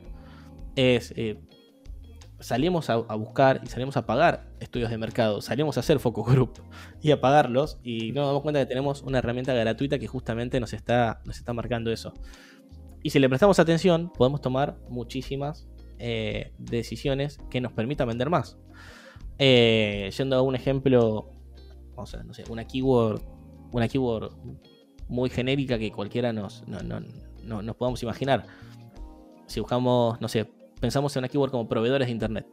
Es, 0.76 1.12
eh, 1.16 1.40
salimos 2.40 2.90
a, 2.90 2.98
buscar 2.98 3.62
y 3.64 3.68
salimos 3.68 3.98
a 3.98 4.06
pagar 4.06 4.48
estudios 4.60 4.90
de 4.90 4.98
mercado, 4.98 5.42
salimos 5.42 5.78
a 5.78 5.80
hacer 5.80 6.00
focus 6.00 6.28
group 6.28 6.62
y 7.02 7.12
a 7.12 7.22
pagarlos 7.22 7.80
y 7.84 8.12
nos 8.12 8.28
damos 8.28 8.42
cuenta 8.42 8.60
que 8.60 8.66
tenemos 8.66 9.02
una 9.04 9.20
herramienta 9.20 9.54
gratuita 9.54 10.00
que 10.00 10.08
justamente 10.08 10.60
nos 10.60 10.74
está, 10.74 11.22
nos 11.26 11.38
está 11.38 11.54
marcando 11.54 11.92
eso. 11.92 12.14
Y 13.04 13.12
si 13.12 13.20
le 13.20 13.30
prestamos 13.30 13.60
atención, 13.60 14.12
podemos 14.18 14.42
tomar 14.42 14.78
muchísimas 14.90 15.68
eh, 16.00 16.52
decisiones 16.58 17.38
que 17.50 17.62
nos 17.62 17.72
permitan 17.72 18.08
vender 18.08 18.30
más. 18.30 18.58
Eh, 19.38 20.10
yendo 20.18 20.36
a 20.36 20.42
un 20.42 20.56
ejemplo, 20.56 21.30
vamos 21.96 22.14
a 22.16 22.24
no 22.24 22.34
sé, 22.34 22.44
una 22.50 22.66
keyword, 22.66 23.22
una 23.72 23.88
keyword 23.88 24.32
muy 25.08 25.30
genérica 25.30 25.78
que 25.78 25.92
cualquiera 25.92 26.34
nos, 26.34 26.64
nos 26.68 27.76
podamos 27.76 28.02
imaginar. 28.02 28.46
Si 29.46 29.60
buscamos, 29.60 30.20
no 30.20 30.28
sé, 30.28 30.50
pensamos 30.80 31.16
en 31.16 31.22
una 31.22 31.30
keyword 31.30 31.52
como 31.52 31.68
proveedores 31.68 32.08
de 32.08 32.12
internet. 32.12 32.46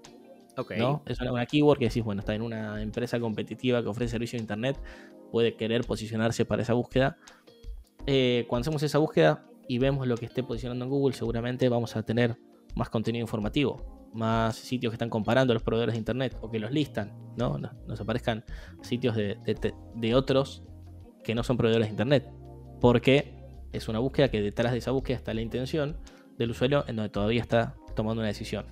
¿no? 0.78 1.02
Es 1.06 1.20
una, 1.20 1.46
keyword 1.46 1.78
que 1.78 1.86
decís, 1.86 2.04
bueno, 2.04 2.20
está 2.20 2.34
en 2.34 2.42
una 2.42 2.82
empresa 2.82 3.18
competitiva 3.18 3.82
que 3.82 3.88
ofrece 3.88 4.12
servicio 4.12 4.38
de 4.38 4.42
internet, 4.42 4.78
puede 5.30 5.56
querer 5.56 5.84
posicionarse 5.84 6.44
para 6.44 6.62
esa 6.62 6.74
búsqueda. 6.74 7.16
Eh, 8.06 8.44
cuando 8.48 8.62
hacemos 8.62 8.82
esa 8.82 8.98
búsqueda 8.98 9.46
y 9.68 9.78
vemos 9.78 10.06
lo 10.06 10.16
que 10.16 10.26
esté 10.26 10.42
posicionando 10.42 10.84
en 10.84 10.90
Google, 10.90 11.14
seguramente 11.14 11.68
vamos 11.68 11.96
a 11.96 12.02
tener 12.02 12.36
más 12.74 12.90
contenido 12.90 13.22
informativo, 13.22 14.10
más 14.12 14.56
sitios 14.56 14.90
que 14.90 14.96
están 14.96 15.10
comparando 15.10 15.52
a 15.52 15.54
los 15.54 15.62
proveedores 15.62 15.94
de 15.94 15.98
internet 15.98 16.36
o 16.40 16.50
que 16.50 16.58
los 16.58 16.70
listan, 16.70 17.16
¿no? 17.36 17.58
Nos, 17.58 18.00
aparezcan 18.00 18.44
sitios 18.82 19.16
de, 19.16 19.38
de 19.94 20.14
otros 20.14 20.64
que 21.24 21.34
no 21.34 21.42
son 21.42 21.56
proveedores 21.56 21.88
de 21.88 21.92
internet. 21.92 22.30
Porque 22.80 23.34
es 23.72 23.88
una 23.88 24.00
búsqueda 24.00 24.28
que 24.28 24.42
detrás 24.42 24.72
de 24.72 24.78
esa 24.78 24.90
búsqueda 24.90 25.16
está 25.16 25.32
la 25.32 25.40
intención 25.40 25.96
del 26.36 26.50
usuario 26.50 26.84
en 26.88 26.96
donde 26.96 27.10
todavía 27.10 27.40
está 27.40 27.76
tomando 27.94 28.20
una 28.20 28.28
decisión. 28.28 28.66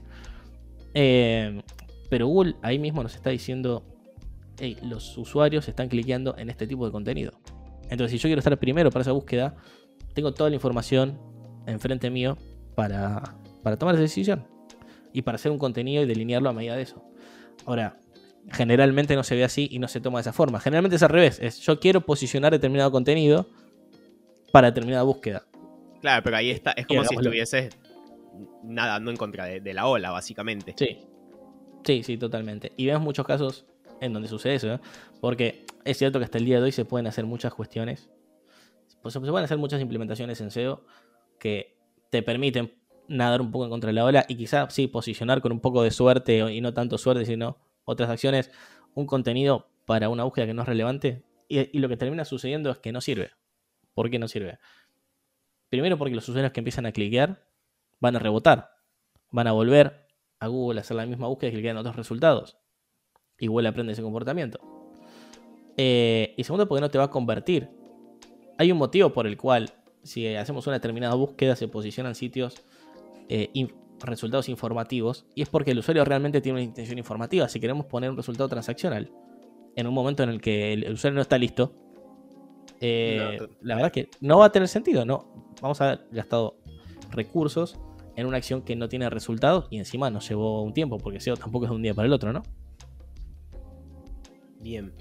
Eh, 0.95 1.63
pero 2.09 2.27
Google 2.27 2.57
ahí 2.63 2.79
mismo 2.79 3.03
nos 3.03 3.15
está 3.15 3.31
diciendo, 3.31 3.85
hey, 4.59 4.77
los 4.83 5.17
usuarios 5.17 5.69
están 5.69 5.89
cliqueando 5.89 6.37
en 6.37 6.51
este 6.51 6.67
tipo 6.67 6.85
de 6.87 6.93
contenido. 6.93 7.33
Entonces, 7.85 8.13
si 8.13 8.19
yo 8.19 8.29
quiero 8.29 8.41
estar 8.41 8.59
primero 8.59 8.91
para 8.91 9.03
esa 9.03 9.13
búsqueda, 9.13 9.57
tengo 10.15 10.33
toda 10.33 10.51
la 10.51 10.57
información 10.57 11.19
enfrente 11.67 12.11
mío 12.11 12.37
para, 12.75 13.37
para 13.63 13.77
tomar 13.77 13.95
esa 13.95 14.03
decisión 14.03 14.47
y 15.13 15.23
para 15.23 15.37
hacer 15.37 15.53
un 15.53 15.59
contenido 15.59 16.03
y 16.03 16.07
delinearlo 16.07 16.51
a 16.51 16.53
medida 16.53 16.77
de 16.77 16.83
eso. 16.83 17.03
Ahora, 17.67 17.99
generalmente 18.53 19.15
no 19.15 19.23
se 19.23 19.35
ve 19.35 19.45
así 19.45 19.69
y 19.71 19.79
no 19.79 19.89
se 19.89 20.01
toma 20.01 20.19
de 20.19 20.23
esa 20.23 20.33
forma. 20.33 20.61
Generalmente 20.61 20.97
es 20.97 21.03
al 21.03 21.11
revés. 21.11 21.39
Es 21.41 21.61
yo 21.61 21.79
quiero 21.79 22.01
posicionar 22.01 22.53
determinado 22.53 22.91
contenido 22.91 23.49
para 24.53 24.69
determinada 24.69 25.03
búsqueda. 25.03 25.45
Claro, 26.01 26.23
pero 26.25 26.37
ahí 26.37 26.51
está, 26.51 26.73
es 26.73 26.87
como 26.87 27.05
si 27.05 27.15
estuvieses 27.15 27.77
nadando 28.63 29.11
en 29.11 29.17
contra 29.17 29.47
de, 29.47 29.75
la 29.75 29.87
ola, 29.87 30.11
básicamente. 30.11 30.75
Sí. 30.77 30.99
Sí, 31.85 32.03
sí, 32.03 32.17
totalmente. 32.17 32.73
Y 32.77 32.87
vemos 32.87 33.03
muchos 33.03 33.27
casos 33.27 33.67
en 34.01 34.13
donde 34.13 34.29
sucede 34.29 34.55
eso, 34.55 34.75
¿eh? 34.75 34.81
porque 35.21 35.65
es 35.85 35.99
cierto 35.99 36.19
que 36.19 36.25
hasta 36.25 36.39
el 36.39 36.45
día 36.45 36.59
de 36.59 36.65
hoy 36.65 36.73
se 36.73 36.85
pueden 36.85 37.07
hacer 37.07 37.27
muchas 37.27 37.55
cuestiones, 37.55 38.11
pues 39.03 39.15
se 39.15 39.21
pueden 39.21 39.45
hacer 39.45 39.59
muchas 39.59 39.81
implementaciones 39.81 40.41
en 40.41 40.51
SEO 40.51 40.85
que 41.39 41.77
te 42.11 42.23
permiten 42.23 42.75
nadar 43.09 43.41
un 43.41 43.51
poco 43.51 43.65
en 43.65 43.71
contra 43.71 43.89
de 43.89 43.95
la 43.95 44.05
ola 44.05 44.25
y 44.29 44.37
quizás 44.37 44.73
sí 44.73 44.87
posicionar 44.87 45.41
con 45.41 45.53
un 45.53 45.61
poco 45.61 45.83
de 45.83 45.91
suerte 45.91 46.39
y 46.53 46.61
no 46.61 46.75
tanto 46.75 46.99
suerte, 46.99 47.25
sino 47.25 47.59
otras 47.85 48.11
acciones, 48.11 48.51
un 48.95 49.07
contenido 49.07 49.69
para 49.87 50.09
una 50.09 50.25
búsqueda 50.25 50.47
que 50.47 50.55
no 50.55 50.63
es 50.63 50.69
relevante 50.69 51.25
y, 51.49 51.77
y 51.77 51.81
lo 51.81 51.89
que 51.89 51.97
termina 51.97 52.25
sucediendo 52.25 52.71
es 52.71 52.79
que 52.79 52.93
no 52.93 53.01
sirve. 53.01 53.31
¿Por 53.95 54.11
qué 54.11 54.19
no 54.19 54.29
sirve? 54.29 54.59
Primero 55.69 55.99
porque 55.99 56.15
los 56.15 56.29
usuarios 56.29 56.53
que 56.53 56.61
empiezan 56.61 56.87
a 56.87 56.93
cliquear 56.93 57.50
van 58.01 58.17
a 58.17 58.19
rebotar, 58.19 58.71
van 59.31 59.47
a 59.47 59.53
volver 59.53 60.09
a 60.41 60.49
Google 60.49 60.81
a 60.81 60.83
hacer 60.83 60.97
la 60.97 61.07
misma 61.07 61.29
búsqueda 61.29 61.51
y 61.51 61.53
cliquear 61.53 61.73
en 61.73 61.79
otros 61.79 61.97
resultados. 61.97 62.59
Y 63.39 63.47
Google 63.47 63.69
aprende 63.69 63.93
ese 63.93 64.03
comportamiento. 64.03 64.59
Eh, 65.77 66.35
y 66.37 66.45
segundo, 66.45 66.67
porque 66.67 66.81
no 66.81 66.91
te 66.91 66.99
va 66.99 67.05
a 67.05 67.11
convertir. 67.11 67.69
Hay 68.59 68.73
un 68.73 68.79
motivo 68.79 69.11
por 69.11 69.27
el 69.27 69.37
cual, 69.37 69.71
si 70.03 70.35
hacemos 70.35 70.67
una 70.67 70.77
determinada 70.77 71.15
búsqueda, 71.15 71.57
se 71.57 71.69
posicionan 71.69 72.15
sitios, 72.15 72.63
eh, 73.29 73.51
resultados 74.01 74.49
informativos, 74.49 75.27
y 75.35 75.43
es 75.43 75.49
porque 75.49 75.71
el 75.71 75.79
usuario 75.79 76.05
realmente 76.05 76.41
tiene 76.41 76.59
una 76.59 76.65
intención 76.65 76.99
informativa. 76.99 77.49
Si 77.49 77.61
queremos 77.61 77.87
poner 77.87 78.11
un 78.11 78.17
resultado 78.17 78.49
transaccional 78.49 79.11
en 79.77 79.87
un 79.87 79.95
momento 79.95 80.23
en 80.23 80.31
el 80.31 80.41
que 80.41 80.73
el 80.73 80.93
usuario 80.93 81.17
no 81.17 81.23
está 81.23 81.39
listo, 81.39 81.75
eh, 82.81 83.39
la 83.61 83.77
verdad 83.77 83.93
que 83.93 84.09
no 84.21 84.39
va 84.39 84.47
a 84.47 84.53
tener 84.53 84.69
sentido, 84.69 85.05
¿no? 85.05 85.55
Vamos 85.61 85.81
a 85.81 85.85
haber 85.85 86.07
gastado 86.11 86.57
recursos 87.11 87.79
en 88.17 88.27
una 88.27 88.37
acción 88.37 88.63
que 88.63 88.77
no 88.77 88.89
tiene 88.89 89.09
resultados 89.11 89.67
y 89.71 89.79
encima 89.79 90.11
nos 90.11 90.29
llevó 90.29 90.63
un 90.63 90.75
tiempo, 90.75 90.99
porque 90.99 91.21
SEO 91.21 91.37
tampoco 91.37 91.67
es 91.67 91.71
de 91.71 91.77
un 91.77 91.83
día 91.83 91.95
para 91.95 92.07
el 92.07 92.13
otro, 92.13 92.33
¿no? 92.33 92.43
Bien. 94.61 94.93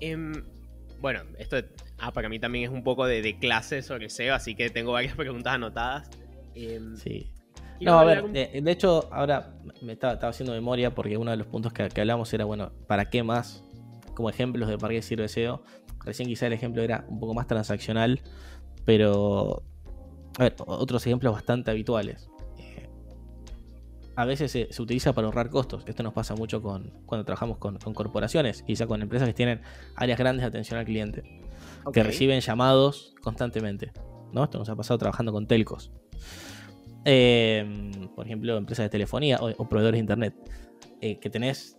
Em, 0.00 0.32
bueno, 1.00 1.22
esto 1.38 1.56
ah, 1.98 2.12
para 2.12 2.28
mí 2.28 2.38
también 2.38 2.64
es 2.64 2.70
un 2.70 2.82
poco 2.82 3.06
de, 3.06 3.38
clase 3.38 3.82
sobre 3.82 4.10
SEO, 4.10 4.34
así 4.34 4.54
que 4.54 4.70
tengo 4.70 4.92
varias 4.92 5.14
preguntas 5.16 5.54
anotadas. 5.54 6.10
Em, 6.54 6.96
sí. 6.96 7.30
No, 7.80 7.98
a 7.98 8.04
ver, 8.04 8.28
de, 8.30 8.70
hecho, 8.70 9.08
ahora 9.10 9.54
me 9.80 9.94
estaba, 9.94 10.28
haciendo 10.28 10.52
memoria 10.52 10.94
porque 10.94 11.16
uno 11.16 11.30
de 11.30 11.38
los 11.38 11.46
puntos 11.46 11.72
que, 11.72 11.88
que 11.88 12.02
hablamos 12.02 12.32
era, 12.34 12.44
bueno, 12.44 12.72
¿para 12.86 13.08
qué 13.08 13.22
más? 13.22 13.64
Como 14.14 14.28
ejemplos 14.28 14.68
de 14.68 14.76
para 14.76 14.92
qué 14.92 15.00
sirve 15.00 15.28
SEO. 15.28 15.62
Recién 16.04 16.28
quizá 16.28 16.46
el 16.46 16.52
ejemplo 16.52 16.82
era 16.82 17.06
un 17.08 17.18
poco 17.20 17.32
más 17.32 17.46
transaccional, 17.46 18.20
pero 18.84 19.62
a 20.40 20.44
ver, 20.44 20.54
otros 20.66 21.06
ejemplos 21.06 21.34
bastante 21.34 21.70
habituales. 21.70 22.30
Eh, 22.56 22.88
a 24.16 24.24
veces 24.24 24.50
se, 24.50 24.68
utiliza 24.80 25.12
para 25.12 25.26
ahorrar 25.26 25.50
costos. 25.50 25.84
Esto 25.86 26.02
nos 26.02 26.14
pasa 26.14 26.34
mucho 26.34 26.62
con, 26.62 26.90
cuando 27.04 27.26
trabajamos 27.26 27.58
con, 27.58 27.76
corporaciones, 27.76 28.62
quizá 28.62 28.86
con 28.86 29.02
empresas 29.02 29.28
que 29.28 29.34
tienen 29.34 29.60
áreas 29.96 30.18
grandes 30.18 30.42
de 30.42 30.48
atención 30.48 30.78
al 30.78 30.86
cliente, 30.86 31.42
que 31.92 32.02
reciben 32.02 32.40
llamados 32.40 33.14
constantemente. 33.22 33.92
¿no? 34.32 34.44
Esto 34.44 34.58
nos 34.58 34.70
ha 34.70 34.76
pasado 34.76 34.96
trabajando 34.96 35.30
con 35.30 35.46
telcos. 35.46 35.92
Eh, 37.04 38.08
por 38.16 38.24
ejemplo, 38.24 38.56
empresas 38.56 38.84
de 38.84 38.88
telefonía 38.88 39.38
o, 39.42 39.68
proveedores 39.68 39.98
de 39.98 40.00
internet, 40.00 40.34
eh, 41.02 41.18
que 41.18 41.28
tenés 41.28 41.78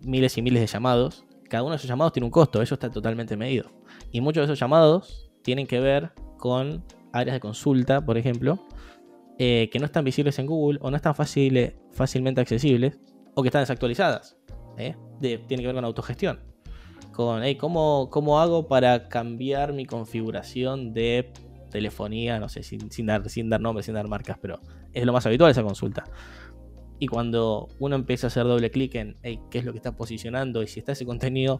miles 0.00 0.36
y 0.36 0.42
miles 0.42 0.60
de 0.60 0.66
llamados 0.66 1.24
cada 1.48 1.64
uno 1.64 1.72
de 1.72 1.76
esos 1.78 1.88
llamados 1.88 2.12
tiene 2.12 2.26
un 2.26 2.30
costo, 2.30 2.62
eso 2.62 2.74
está 2.74 2.90
totalmente 2.90 3.36
medido. 3.36 3.72
Y 4.12 4.20
muchos 4.20 4.42
de 4.42 4.44
esos 4.44 4.60
llamados 4.60 5.32
tienen 5.42 5.66
que 5.66 5.80
ver 5.80 6.12
con 6.38 6.84
áreas 7.12 7.34
de 7.34 7.40
consulta, 7.40 8.04
por 8.04 8.16
ejemplo, 8.18 8.66
eh, 9.38 9.68
que 9.72 9.78
no 9.78 9.86
están 9.86 10.04
visibles 10.04 10.38
en 10.38 10.46
Google 10.46 10.78
o 10.82 10.90
no 10.90 10.96
están 10.96 11.14
fácilmente 11.14 12.40
accesibles 12.40 12.98
o 13.34 13.42
que 13.42 13.48
están 13.48 13.62
desactualizadas. 13.62 14.36
¿eh? 14.76 14.96
tiene 15.20 15.62
que 15.62 15.66
ver 15.66 15.74
con 15.74 15.84
autogestión. 15.84 16.40
Con 17.12 17.42
¿cómo, 17.58 18.08
¿cómo, 18.10 18.40
hago 18.40 18.68
para 18.68 19.08
cambiar 19.08 19.72
mi 19.72 19.84
configuración 19.84 20.94
de 20.94 21.32
telefonía? 21.70 22.38
No 22.38 22.48
sé, 22.48 22.62
sin, 22.62 22.90
sin, 22.90 23.06
dar, 23.06 23.28
sin 23.28 23.50
dar 23.50 23.60
nombres, 23.60 23.86
sin 23.86 23.94
dar 23.94 24.08
marcas, 24.08 24.38
pero 24.40 24.60
es 24.92 25.04
lo 25.04 25.12
más 25.12 25.26
habitual 25.26 25.50
esa 25.50 25.62
consulta. 25.62 26.04
Y 26.98 27.08
cuando 27.08 27.68
uno 27.78 27.96
empieza 27.96 28.26
a 28.26 28.28
hacer 28.28 28.44
doble 28.44 28.70
clic 28.70 28.94
en 28.94 29.16
qué 29.22 29.58
es 29.58 29.64
lo 29.64 29.72
que 29.72 29.78
está 29.78 29.96
posicionando 29.96 30.62
y 30.62 30.66
si 30.66 30.80
está 30.80 30.92
ese 30.92 31.06
contenido 31.06 31.58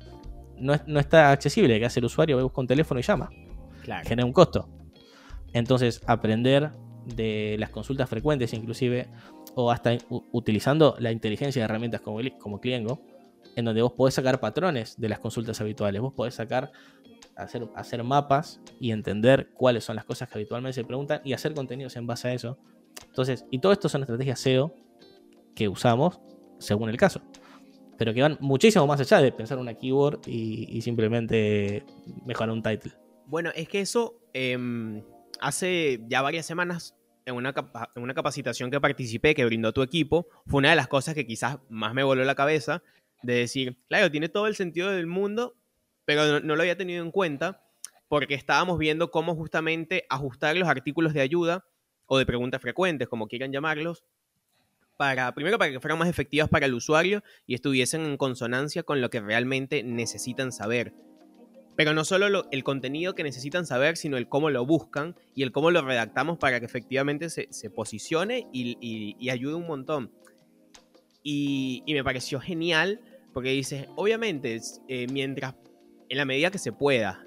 no, 0.61 1.01
está 1.01 1.33
accesible, 1.33 1.79
que 1.79 1.87
hace 1.87 2.01
el 2.01 2.07
usuario, 2.07 2.41
busca 2.43 2.61
un 2.61 2.67
teléfono 2.67 3.01
y 3.01 3.03
llama. 3.03 3.31
Genera 4.05 4.25
un 4.25 4.33
costo. 4.33 4.69
Entonces, 5.53 6.01
aprender 6.07 6.73
de 7.07 7.57
las 7.59 7.71
consultas 7.71 8.09
frecuentes, 8.09 8.53
inclusive, 8.53 9.09
o 9.55 9.71
hasta 9.71 9.97
utilizando 10.33 10.97
la 10.99 11.13
inteligencia 11.13 11.61
de 11.61 11.65
herramientas 11.65 12.01
como, 12.01 12.21
como 12.39 12.61
Cliengo, 12.61 13.01
en 13.57 13.65
donde 13.65 13.83
vos 13.83 13.93
podés 13.93 14.15
sacar 14.15 14.41
patrones 14.41 14.99
de 14.99 15.09
las 15.09 15.19
consultas 15.19 15.61
habituales. 15.61 16.01
Vos 16.01 16.13
podés 16.13 16.35
sacar, 16.35 16.71
hacer, 17.37 17.69
hacer 17.75 18.05
mapas 18.05 18.61
y 18.79 18.93
entender 18.93 19.51
cuáles 19.55 19.85
son 19.85 19.97
las 19.97 20.05
cosas 20.05 20.29
que 20.29 20.39
habitualmente 20.39 20.75
se 20.75 20.85
preguntan 20.85 21.21
y 21.25 21.33
hacer 21.33 21.55
contenidos 21.55 21.97
en 21.97 22.07
base 22.07 22.29
a 22.29 22.35
eso. 22.35 22.59
Entonces, 23.07 23.45
y 23.51 23.59
todo 23.59 23.73
esto 23.73 23.89
son 23.89 24.03
estrategias 24.03 24.41
SEO 24.41 24.75
que 25.55 25.69
usamos 25.69 26.21
según 26.59 26.91
el 26.91 26.97
caso. 26.97 27.23
Pero 27.99 28.15
que 28.15 28.23
van 28.23 28.39
muchísimo 28.41 28.87
más 28.87 29.01
allá 29.01 29.21
de 29.21 29.33
pensar 29.33 29.59
una 29.59 29.75
keyword 29.75 30.21
y, 30.27 30.81
simplemente 30.81 31.85
mejorar 32.25 32.51
un 32.51 32.63
title. 32.63 32.93
Bueno, 33.27 33.51
es 33.55 33.69
que 33.69 33.81
eso 33.81 34.23
em, 34.33 35.03
hace 35.41 36.01
ya 36.09 36.23
varias 36.23 36.47
semanas 36.47 36.95
en 37.27 37.35
una, 37.35 38.15
capacitación 38.15 38.71
que 38.71 38.81
participé, 38.81 39.35
que 39.35 39.45
brindó 39.45 39.73
tu 39.73 39.83
equipo, 39.83 40.29
fue 40.47 40.59
una 40.59 40.71
de 40.71 40.77
las 40.77 40.89
cosas 40.89 41.15
que 41.15 41.27
quizás 41.27 41.59
más 41.69 41.95
me 41.95 42.03
voló 42.03 42.25
la 42.25 42.35
cabeza, 42.35 42.83
de 43.23 43.35
decir, 43.35 43.79
claro, 43.89 44.11
tiene 44.11 44.29
todo 44.29 44.47
el 44.47 44.57
sentido 44.57 44.91
del 44.91 45.07
mundo, 45.07 45.57
pero 46.05 46.41
no, 46.41 46.57
lo 46.57 46.63
había 46.63 46.77
tenido 46.77 47.05
en 47.05 47.11
cuenta 47.11 47.63
porque 48.09 48.35
estábamos 48.35 48.79
viendo 48.79 49.11
cómo 49.11 49.37
justamente 49.37 50.05
ajustar 50.09 50.57
los 50.57 50.69
artículos 50.69 51.13
de 51.15 51.21
ayuda 51.21 51.65
o 52.07 52.19
de 52.19 52.27
preguntas 52.27 52.61
frecuentes, 52.61 53.09
como 53.09 53.29
quieran 53.29 53.53
llamarlos, 53.53 54.03
para, 54.97 55.33
primero 55.35 55.59
para 55.59 55.71
que 55.71 55.81
fueran 55.81 55.99
más 55.99 56.09
efectivas 56.09 56.49
para 56.49 56.67
el 56.67 56.75
usuario 56.75 57.23
y 57.47 57.55
estuviesen 57.55 58.05
en 58.05 58.17
consonancia 58.17 58.83
con 58.83 59.01
lo 59.01 59.11
que 59.11 59.21
realmente 59.21 59.83
necesitan 59.83 60.53
saber. 60.53 60.93
Pero 61.81 61.95
no 61.95 62.05
solo 62.05 62.47
el 62.51 62.63
contenido 62.63 63.15
que 63.15 63.23
necesitan 63.23 63.65
saber, 63.65 63.97
sino 63.97 64.19
el 64.19 64.29
cómo 64.29 64.51
lo 64.51 64.67
buscan 64.67 65.17
y 65.35 65.45
el 65.45 65.51
cómo 65.51 65.71
lo 65.71 65.81
redactamos 65.81 66.37
para 66.37 66.61
que 66.61 66.67
efectivamente 66.67 67.31
se, 67.31 67.71
posicione 67.71 68.47
y, 68.53 69.31
ayude 69.31 69.55
un 69.55 69.67
montón. 69.67 70.13
Y, 71.23 71.83
me 71.89 72.05
pareció 72.05 72.39
genial 72.39 73.01
porque 73.33 73.49
dice, 73.53 73.89
obviamente, 73.97 74.61
eh, 74.89 75.07
mientras, 75.11 75.55
en 76.11 76.19
la 76.19 76.27
medida 76.27 76.51
que 76.51 76.59
se 76.59 76.71
pueda, 76.71 77.25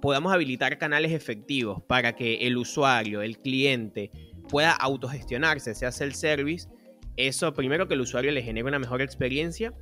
podamos 0.00 0.32
habilitar 0.32 0.78
canales 0.78 1.10
efectivos 1.10 1.82
para 1.82 2.14
que 2.14 2.46
el 2.46 2.56
usuario, 2.56 3.20
el 3.20 3.36
cliente, 3.38 4.12
pueda 4.48 4.70
autogestionarse, 4.74 5.74
sea 5.74 5.90
self-service, 5.90 6.68
eso 7.16 7.52
primero 7.52 7.88
que 7.88 7.94
el 7.94 8.02
usuario 8.02 8.30
le 8.30 8.44
genere 8.44 8.68
una 8.68 8.78
mejor 8.78 9.02
experiencia 9.02 9.74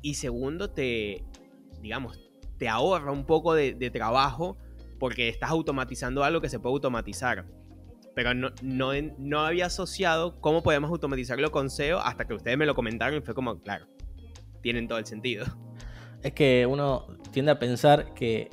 y 0.00 0.14
segundo 0.14 0.70
te, 0.70 1.24
digamos, 1.82 2.29
te 2.60 2.68
ahorra 2.68 3.10
un 3.10 3.24
poco 3.24 3.54
de, 3.54 3.90
trabajo 3.90 4.58
porque 5.00 5.30
estás 5.30 5.50
automatizando 5.50 6.22
algo 6.22 6.42
que 6.42 6.50
se 6.50 6.60
puede 6.60 6.74
automatizar. 6.74 7.46
Pero 8.14 8.34
no, 8.34 8.50
no, 8.62 8.92
no 9.18 9.40
había 9.40 9.66
asociado 9.66 10.38
cómo 10.42 10.62
podemos 10.62 10.90
automatizarlo 10.90 11.50
con 11.50 11.70
SEO 11.70 11.98
hasta 12.00 12.26
que 12.26 12.34
ustedes 12.34 12.58
me 12.58 12.66
lo 12.66 12.74
comentaron 12.74 13.18
y 13.18 13.22
fue 13.22 13.34
como, 13.34 13.60
claro, 13.62 13.86
tienen 14.60 14.88
todo 14.88 14.98
el 14.98 15.06
sentido. 15.06 15.46
Es 16.22 16.34
que 16.34 16.66
uno 16.66 17.06
tiende 17.32 17.50
a 17.50 17.58
pensar 17.58 18.12
que, 18.12 18.50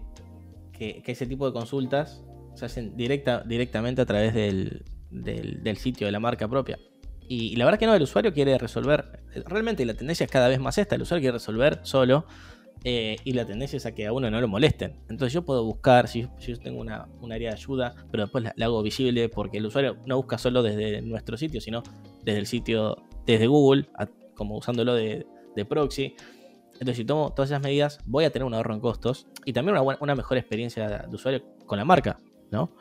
que, 0.71 1.03
ese 1.05 1.25
tipo 1.25 1.45
de 1.45 1.51
consultas 1.51 2.23
se 2.55 2.63
hacen 2.63 2.95
directa, 2.95 3.43
directamente 3.45 4.01
a 4.01 4.05
través 4.05 4.33
del, 4.33 4.85
del, 5.09 5.75
sitio 5.75 6.07
de 6.07 6.13
la 6.13 6.21
marca 6.21 6.47
propia. 6.47 6.79
Y, 7.27 7.57
la 7.57 7.65
verdad 7.65 7.77
que 7.77 7.87
no, 7.87 7.93
el 7.93 8.03
usuario 8.03 8.33
quiere 8.33 8.57
resolver, 8.57 9.21
realmente 9.47 9.85
la 9.85 9.95
tendencia 9.95 10.23
es 10.23 10.31
cada 10.31 10.47
vez 10.47 10.61
más 10.61 10.77
esta, 10.77 10.95
el 10.95 11.01
usuario 11.01 11.23
quiere 11.23 11.33
resolver 11.33 11.81
solo 11.83 12.25
eh, 12.83 13.17
y 13.23 13.33
la 13.33 13.45
tendencia 13.45 13.77
es 13.77 13.85
a 13.85 13.93
que 13.93 14.05
a 14.05 14.13
uno 14.13 14.29
no 14.29 14.39
lo 14.39 14.47
molesten. 14.47 14.93
Entonces 15.09 15.33
yo 15.33 15.43
puedo 15.43 15.63
buscar, 15.63 16.07
si, 16.07 16.27
yo 16.39 16.59
tengo 16.59 16.79
una, 16.79 17.07
un 17.21 17.31
área 17.31 17.51
de 17.51 17.55
ayuda, 17.55 17.95
pero 18.11 18.23
después 18.23 18.43
la, 18.43 18.65
hago 18.65 18.81
visible 18.81 19.29
porque 19.29 19.57
el 19.57 19.65
usuario 19.65 19.97
no 20.05 20.17
busca 20.17 20.37
solo 20.37 20.63
desde 20.63 21.01
nuestro 21.01 21.37
sitio, 21.37 21.61
sino 21.61 21.83
desde 22.23 22.39
el 22.39 22.47
sitio, 22.47 22.97
desde 23.25 23.47
Google, 23.47 23.87
como 24.35 24.57
usándolo 24.57 24.93
de, 24.93 25.25
de 25.55 25.65
proxy. 25.65 26.15
Entonces, 26.73 26.97
si 26.97 27.05
tomo 27.05 27.33
todas 27.33 27.49
esas 27.49 27.61
medidas, 27.61 27.99
voy 28.05 28.25
a 28.25 28.29
tener 28.29 28.45
un 28.45 28.53
ahorro 28.53 28.73
en 28.73 28.79
costos 28.79 29.27
y 29.45 29.53
también 29.53 29.77
una, 29.77 29.97
una 29.99 30.15
mejor 30.15 30.37
experiencia 30.37 30.87
de 31.07 31.15
usuario 31.15 31.43
con 31.65 31.79
la 31.79 31.85
marca, 31.85 32.19
¿no? 32.51 32.71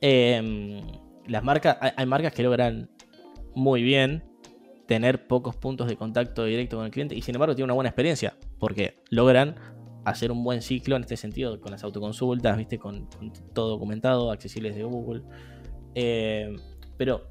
Em, 0.00 0.82
las 1.26 1.42
marcas, 1.42 1.78
hay, 1.80 2.06
marcas 2.06 2.32
que 2.32 2.42
logran 2.42 2.90
muy 3.54 3.82
bien 3.82 4.24
tener 4.86 5.26
pocos 5.26 5.56
puntos 5.56 5.88
de 5.88 5.96
contacto 5.96 6.44
directo 6.44 6.76
con 6.76 6.86
el 6.86 6.92
cliente 6.92 7.14
y 7.14 7.22
sin 7.22 7.34
embargo 7.34 7.54
tienen 7.54 7.66
una 7.66 7.74
buena 7.74 7.90
experiencia 7.90 8.36
porque 8.58 9.02
logran 9.10 9.56
hacer 10.04 10.30
un 10.30 10.44
buen 10.44 10.62
ciclo 10.62 10.96
en 10.96 11.02
este 11.02 11.16
sentido 11.16 11.60
con 11.60 11.72
las 11.72 11.82
autoconsultas, 11.82 12.56
¿viste? 12.56 12.78
Con, 12.78 13.08
todo 13.52 13.70
documentado, 13.70 14.30
accesibles 14.30 14.76
de 14.76 14.84
Google. 14.84 15.22
Em, 15.94 16.56
pero 16.96 17.28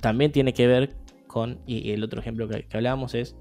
también 0.00 0.32
tiene 0.32 0.54
que 0.54 0.66
ver 0.66 0.96
con, 1.26 1.60
y 1.66 1.90
el 1.90 2.02
otro 2.02 2.20
ejemplo 2.20 2.48
que, 2.48 2.66
que 2.66 2.76
hablábamos 2.76 3.14
es 3.14 3.36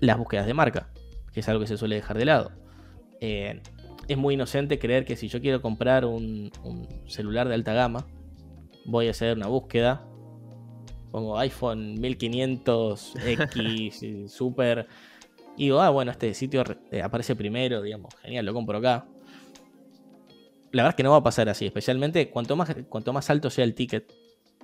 las 0.00 0.18
búsquedas 0.18 0.46
de 0.46 0.54
marca, 0.54 0.90
que 1.32 1.40
es 1.40 1.48
algo 1.48 1.60
que 1.60 1.66
se 1.66 1.76
suele 1.76 1.96
dejar 1.96 2.18
de 2.18 2.24
lado. 2.24 2.52
Eh, 3.20 3.60
es 4.06 4.16
muy 4.16 4.34
inocente 4.34 4.78
creer 4.78 5.04
que 5.04 5.16
si 5.16 5.28
yo 5.28 5.40
quiero 5.40 5.60
comprar 5.60 6.04
un, 6.04 6.50
celular 7.06 7.48
de 7.48 7.54
alta 7.54 7.74
gama, 7.74 8.06
voy 8.86 9.08
a 9.08 9.10
hacer 9.10 9.36
una 9.36 9.48
búsqueda, 9.48 10.06
pongo 11.10 11.38
iPhone 11.38 11.96
1500X 11.98 14.28
Super, 14.28 14.86
y 15.58 15.64
digo, 15.64 15.80
ah, 15.80 15.90
bueno, 15.90 16.12
este 16.12 16.32
sitio 16.34 16.62
eh, 16.92 17.02
aparece 17.02 17.34
primero, 17.34 17.82
digamos, 17.82 18.14
genial, 18.22 18.46
lo 18.46 18.54
compro 18.54 18.78
acá. 18.78 19.06
La 20.70 20.84
verdad 20.84 20.90
es 20.90 20.94
que 20.94 21.02
no 21.02 21.10
va 21.10 21.16
a 21.16 21.22
pasar 21.24 21.48
así, 21.48 21.66
especialmente 21.66 22.30
cuanto 22.30 22.54
más, 22.54 22.76
cuanto 22.88 23.12
más 23.12 23.28
alto 23.28 23.50
sea 23.50 23.64
el 23.64 23.74
ticket. 23.74 24.14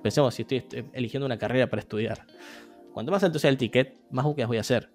Pensemos 0.01 0.33
si 0.33 0.43
estoy 0.43 0.63
eligiendo 0.93 1.25
una 1.25 1.37
carrera 1.37 1.69
para 1.69 1.81
estudiar. 1.81 2.25
Cuanto 2.93 3.11
más 3.11 3.21
alto 3.25 3.39
sea 3.39 3.49
el 3.49 3.57
ticket, 3.57 3.99
más 4.09 4.23
búsquedas 4.23 4.47
voy 4.47 4.55
a 4.55 4.61
hacer. 4.61 4.89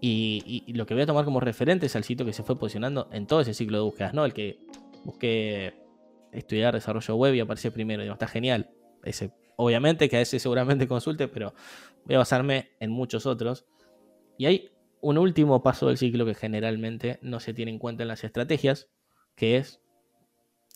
Y, 0.00 0.72
lo 0.72 0.86
que 0.86 0.94
voy 0.94 1.02
a 1.02 1.06
tomar 1.06 1.24
como 1.24 1.40
referente 1.40 1.86
es 1.86 1.96
al 1.96 2.04
sitio 2.04 2.24
que 2.24 2.32
se 2.32 2.44
fue 2.44 2.56
posicionando 2.56 3.08
en 3.10 3.26
todo 3.26 3.40
ese 3.40 3.54
ciclo 3.54 3.78
de 3.78 3.84
búsquedas, 3.84 4.14
¿no? 4.14 4.24
El 4.24 4.32
que 4.32 4.60
busqué 5.04 5.74
estudiar 6.30 6.74
desarrollo 6.74 7.16
web 7.16 7.34
y 7.34 7.40
aparece 7.40 7.72
primero. 7.72 8.02
Digo, 8.02 8.12
está 8.12 8.28
genial. 8.28 8.70
Ese, 9.02 9.32
obviamente 9.56 10.08
que 10.08 10.18
a 10.18 10.20
ese 10.20 10.38
seguramente 10.38 10.86
consulte, 10.88 11.28
pero 11.28 11.54
voy 12.04 12.14
a 12.14 12.18
basarme 12.18 12.70
en 12.80 12.90
muchos 12.90 13.26
otros. 13.26 13.66
Y 14.38 14.46
hay 14.46 14.70
un 15.00 15.18
último 15.18 15.62
paso 15.62 15.88
del 15.88 15.98
ciclo 15.98 16.26
que 16.26 16.34
generalmente 16.34 17.18
no 17.22 17.40
se 17.40 17.54
tiene 17.54 17.70
en 17.70 17.78
cuenta 17.78 18.02
en 18.02 18.08
las 18.08 18.24
estrategias, 18.24 18.88
que 19.34 19.56
es 19.56 19.80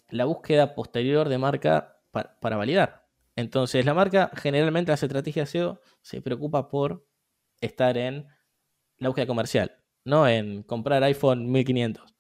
la 0.09 0.25
búsqueda 0.25 0.75
posterior 0.75 1.29
de 1.29 1.39
marca 1.39 2.01
para, 2.11 2.57
validar. 2.57 3.07
Entonces, 3.37 3.85
la 3.85 3.95
marca 3.95 4.31
generalmente 4.35 4.91
las 4.91 5.03
estrategias 5.03 5.51
SEO 5.51 5.81
se 6.03 6.21
preocupa 6.21 6.69
por 6.69 7.07
estar 7.61 7.97
en 7.97 8.27
la 8.99 9.09
búsqueda 9.09 9.27
comercial, 9.27 9.77
no 10.05 10.29
en 10.29 10.63
comprar 10.63 11.03
iPhone 11.05 11.51
1500. 11.51 12.17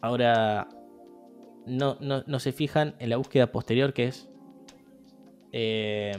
Ahora, 0.00 0.68
no, 1.66 1.98
no, 2.00 2.40
se 2.40 2.52
fijan 2.52 2.96
en 2.98 3.10
la 3.10 3.16
búsqueda 3.16 3.52
posterior 3.52 3.92
que 3.92 4.04
es, 4.04 4.28
eh, 5.52 6.12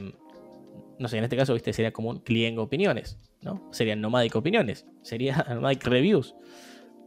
no 0.98 1.08
sé, 1.08 1.18
en 1.18 1.24
este 1.24 1.36
caso, 1.36 1.54
viste, 1.54 1.72
sería 1.72 1.92
como 1.92 2.10
un 2.10 2.20
cliente 2.20 2.60
opiniones, 2.60 3.18
¿no? 3.42 3.68
Serían 3.72 4.00
nomadic 4.00 4.36
opiniones, 4.36 4.86
sería 5.02 5.46
nomadic 5.48 5.84
reviews, 5.86 6.34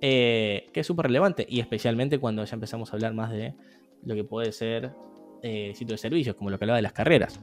eh, 0.01 0.67
que 0.73 0.81
es 0.81 0.87
súper 0.87 1.05
relevante 1.05 1.45
y 1.47 1.59
especialmente 1.59 2.19
cuando 2.19 2.43
ya 2.43 2.55
empezamos 2.55 2.91
a 2.91 2.95
hablar 2.95 3.13
más 3.13 3.31
de 3.31 3.53
lo 4.03 4.15
que 4.15 4.23
puede 4.23 4.51
ser 4.51 4.91
eh, 5.43 5.73
sitio 5.75 5.93
de 5.93 5.97
servicios, 5.97 6.35
como 6.35 6.49
lo 6.49 6.57
que 6.57 6.65
hablaba 6.65 6.77
de 6.77 6.81
las 6.81 6.93
carreras. 6.93 7.39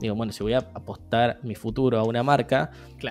Digo, 0.00 0.14
bueno, 0.14 0.32
si 0.32 0.42
voy 0.42 0.54
a 0.54 0.58
apostar 0.58 1.40
mi 1.42 1.54
futuro 1.54 1.98
a 1.98 2.04
una 2.04 2.22
marca, 2.22 2.70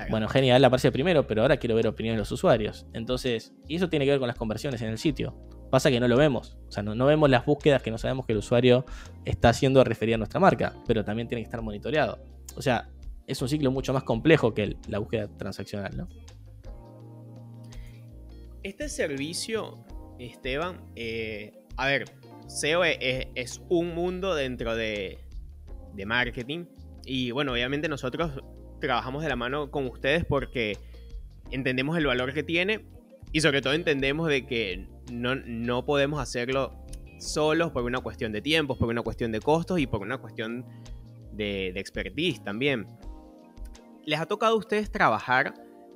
bueno, 0.10 0.28
genial, 0.28 0.64
aparece 0.66 0.92
primero, 0.92 1.26
pero 1.26 1.42
ahora 1.42 1.58
quiero 1.58 1.76
ver 1.76 1.88
opiniones 1.88 2.18
de 2.18 2.22
los 2.22 2.32
usuarios. 2.32 2.86
Entonces, 2.94 3.54
y 3.68 3.76
eso 3.76 3.90
tiene 3.90 4.06
que 4.06 4.12
ver 4.12 4.20
con 4.20 4.28
las 4.28 4.38
conversiones 4.38 4.82
en 4.82 4.90
el 4.90 4.98
sitio. 4.98 5.36
Pasa 5.74 5.90
que 5.90 6.00
no 6.00 6.08
lo 6.08 6.18
vemos. 6.18 6.56
O 6.68 6.72
sea, 6.72 6.84
no, 6.84 7.06
vemos 7.08 7.32
las 7.32 7.48
búsquedas 7.48 7.82
que 7.82 7.90
no 7.90 7.98
sabemos 7.98 8.28
que 8.28 8.34
el 8.34 8.38
usuario 8.38 8.86
está 9.26 9.50
haciendo 9.50 9.82
a 9.82 9.84
referir 9.84 10.14
a 10.14 10.20
nuestra 10.20 10.40
marca, 10.40 10.76
pero 10.86 11.04
también 11.04 11.28
tiene 11.28 11.42
que 11.42 11.46
estar 11.46 11.64
monitoreado. 11.64 12.24
O 12.56 12.62
sea, 12.62 12.92
es 13.26 13.42
un 13.42 13.50
ciclo 13.50 13.72
mucho 13.72 13.92
más 13.92 14.04
complejo 14.04 14.54
que 14.54 14.78
la 14.88 15.00
búsqueda 15.00 15.36
transaccional, 15.36 15.98
¿no? 15.98 16.10
Este 18.62 18.88
servicio, 18.88 19.84
Esteban, 20.20 20.80
eh, 20.96 21.54
a 21.76 21.88
ver, 21.88 22.06
SEO 22.46 22.84
es, 22.84 23.60
un 23.68 23.96
mundo 23.96 24.36
dentro 24.36 24.76
de, 24.76 25.18
de 25.96 26.06
marketing. 26.06 26.66
Y 27.04 27.32
bueno, 27.32 27.52
obviamente 27.52 27.90
nosotros 27.90 28.44
trabajamos 28.80 29.24
de 29.24 29.30
la 29.30 29.36
mano 29.36 29.72
con 29.72 29.88
ustedes 29.88 30.24
porque 30.24 30.78
entendemos 31.50 31.98
el 31.98 32.06
valor 32.06 32.32
que 32.32 32.44
tiene 32.44 32.86
y 33.32 33.42
sobre 33.42 33.64
todo 33.64 33.74
entendemos 33.74 34.30
de 34.30 34.46
que 34.46 34.93
no, 35.12 35.36
no 35.36 35.86
podemos 35.86 36.22
hacerlo 36.22 36.84
solos 37.24 37.72
por 37.72 37.84
una 37.84 38.00
cuestión 38.00 38.32
de 38.32 38.42
tiempos, 38.42 38.78
por 38.78 38.90
una 38.90 39.02
cuestión 39.02 39.32
de 39.32 39.40
costos 39.40 39.80
y 39.80 39.88
por 39.88 40.02
una 40.02 40.18
cuestión 40.18 40.66
de, 41.32 41.70
expertise 41.70 42.44
también. 42.44 42.88
¿Les 44.06 44.20
ha 44.20 44.26
tocado 44.26 44.56
a 44.56 44.58
ustedes 44.58 44.92
trabajar, 44.92 45.54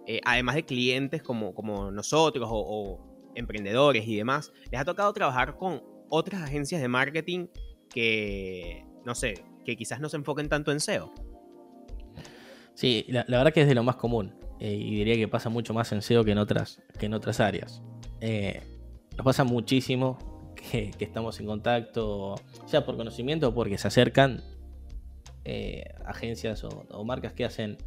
eh, 0.08 0.22
además 0.26 0.56
de 0.56 0.66
clientes 0.66 1.22
como, 1.22 1.54
como 1.54 1.92
nosotros 1.92 2.48
o, 2.50 3.04
emprendedores 3.36 4.08
y 4.08 4.16
demás, 4.16 4.52
les 4.72 4.82
ha 4.82 4.86
tocado 4.86 5.14
trabajar 5.14 5.58
con 5.58 5.84
otras 6.10 6.42
agencias 6.42 6.82
de 6.82 6.88
marketing 6.88 7.48
que, 7.88 8.84
no 9.06 9.14
sé, 9.14 9.46
que 9.64 9.76
quizás 9.76 10.00
no 10.00 10.10
se 10.10 10.18
enfoquen 10.18 10.50
tanto 10.50 10.72
en 10.72 10.80
SEO. 10.80 11.14
Sí, 12.74 13.06
la, 13.10 13.26
verdad 13.28 13.54
que 13.54 13.62
es 13.62 13.68
de 13.68 13.76
lo 13.76 13.84
más 13.84 13.98
común. 13.98 14.34
Eh, 14.60 14.74
y 14.74 14.96
diría 14.96 15.16
que 15.16 15.28
pasa 15.28 15.50
mucho 15.50 15.76
más 15.76 15.92
en 15.92 16.02
SEO 16.02 16.24
que 16.24 16.32
en 16.32 16.40
otras, 16.40 16.82
que 16.98 17.06
en 17.06 17.14
otras 17.14 17.40
áreas. 17.40 17.84
Eh, 18.22 18.64
nos 19.18 19.26
pasa 19.26 19.44
muchísimo 19.44 20.18
que, 20.56 20.92
estamos 21.00 21.40
en 21.40 21.48
contacto, 21.48 22.36
sea 22.66 22.86
por 22.86 22.98
conocimiento 22.98 23.50
o 23.50 23.54
porque 23.54 23.78
se 23.78 23.88
acercan 23.88 24.44
eh, 25.44 25.86
agencias 26.06 26.64
o, 26.64 27.04
marcas 27.04 27.34
que 27.34 27.44
hacen 27.44 27.78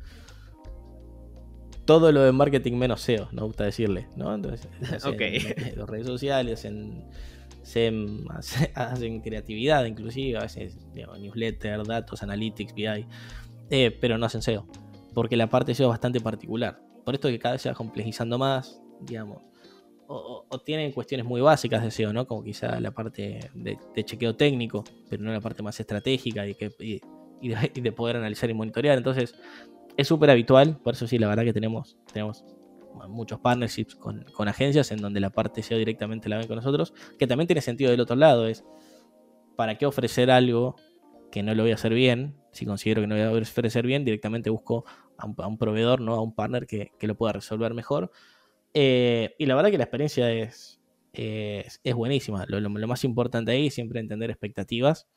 todo 1.84 2.12
lo 2.12 2.22
de 2.22 2.32
marketing 2.32 2.74
menos 2.74 3.00
SEO, 3.00 3.28
nos 3.32 3.46
gusta 3.46 3.64
decirle, 3.64 4.08
¿no? 4.16 4.34
Entonces, 4.34 4.68
en, 5.04 5.78
las 5.78 5.88
redes 5.88 6.06
sociales, 6.06 6.64
en 6.64 7.04
se 7.62 7.92
hacen 8.74 9.20
creatividad 9.20 9.84
inclusive, 9.84 10.38
a 10.38 10.42
veces 10.42 10.76
newsletter, 10.94 11.84
datos, 11.84 12.22
analytics, 12.22 12.74
BI, 12.74 13.06
eh, 13.70 13.96
pero 14.00 14.18
no 14.18 14.26
hacen 14.26 14.42
SEO, 14.42 14.66
porque 15.14 15.36
la 15.36 15.48
parte 15.48 15.74
SEO 15.74 15.86
es 15.86 15.90
bastante 15.90 16.20
particular. 16.20 16.80
Por 17.04 17.14
esto 17.14 17.28
que 17.28 17.38
cada 17.38 17.52
vez 17.52 17.62
se 17.62 17.68
va 17.68 17.74
complejizando 17.74 18.38
más, 18.38 18.80
digamos, 19.00 19.49
o, 20.12 20.60
tienen 20.64 20.90
cuestiones 20.90 21.24
muy 21.24 21.40
básicas 21.40 21.82
de 21.84 21.90
SEO, 21.90 22.12
¿no? 22.12 22.26
Como 22.26 22.42
quizá 22.42 22.80
la 22.80 22.90
parte 22.90 23.50
de, 23.54 24.04
chequeo 24.04 24.34
técnico, 24.34 24.82
pero 25.08 25.22
no 25.22 25.32
la 25.32 25.40
parte 25.40 25.62
más 25.62 25.78
estratégica 25.78 26.46
y, 26.46 26.54
que, 26.54 26.70
y, 27.40 27.48
de, 27.80 27.92
poder 27.92 28.16
analizar 28.16 28.50
y 28.50 28.54
monitorear. 28.54 28.98
Entonces, 28.98 29.34
es 29.96 30.08
súper 30.08 30.30
habitual, 30.30 30.78
por 30.78 30.94
eso 30.94 31.06
sí, 31.06 31.18
la 31.18 31.28
verdad 31.28 31.44
que 31.44 31.52
tenemos, 31.52 31.96
tenemos 32.12 32.44
muchos 33.08 33.38
partnerships 33.38 33.94
con, 33.94 34.24
agencias 34.48 34.90
en 34.90 34.98
donde 34.98 35.20
la 35.20 35.30
parte 35.30 35.62
SEO 35.62 35.78
directamente 35.78 36.28
la 36.28 36.38
ven 36.38 36.48
con 36.48 36.56
nosotros, 36.56 36.92
que 37.18 37.28
también 37.28 37.46
tiene 37.46 37.60
sentido 37.60 37.92
del 37.92 38.00
otro 38.00 38.16
lado, 38.16 38.48
es 38.48 38.64
para 39.56 39.78
qué 39.78 39.86
ofrecer 39.86 40.30
algo 40.30 40.74
que 41.30 41.44
no 41.44 41.54
lo 41.54 41.62
voy 41.62 41.70
a 41.70 41.76
hacer 41.76 41.94
bien, 41.94 42.34
si 42.50 42.66
considero 42.66 43.02
que 43.02 43.06
no 43.06 43.14
voy 43.14 43.22
a 43.22 43.30
ofrecer 43.30 43.86
bien, 43.86 44.04
directamente 44.04 44.50
busco 44.50 44.84
a 45.16 45.46
un, 45.46 45.56
proveedor, 45.56 46.00
¿no? 46.00 46.14
a 46.14 46.20
un 46.20 46.34
partner 46.34 46.66
que, 46.66 46.90
lo 47.00 47.14
pueda 47.14 47.34
resolver 47.34 47.74
mejor. 47.74 48.10
Eh, 48.74 49.34
y 49.38 49.46
la 49.46 49.54
verdad 49.54 49.70
que 49.70 49.78
la 49.78 49.84
experiencia 49.84 50.30
es, 50.32 50.80
es, 51.12 51.94
buenísima. 51.94 52.44
Lo, 52.48 52.68
más 52.70 53.04
importante 53.04 53.52
ahí 53.52 53.66
es 53.66 53.74
siempre 53.74 54.00
entender 54.00 54.30
expectativas 54.30 55.08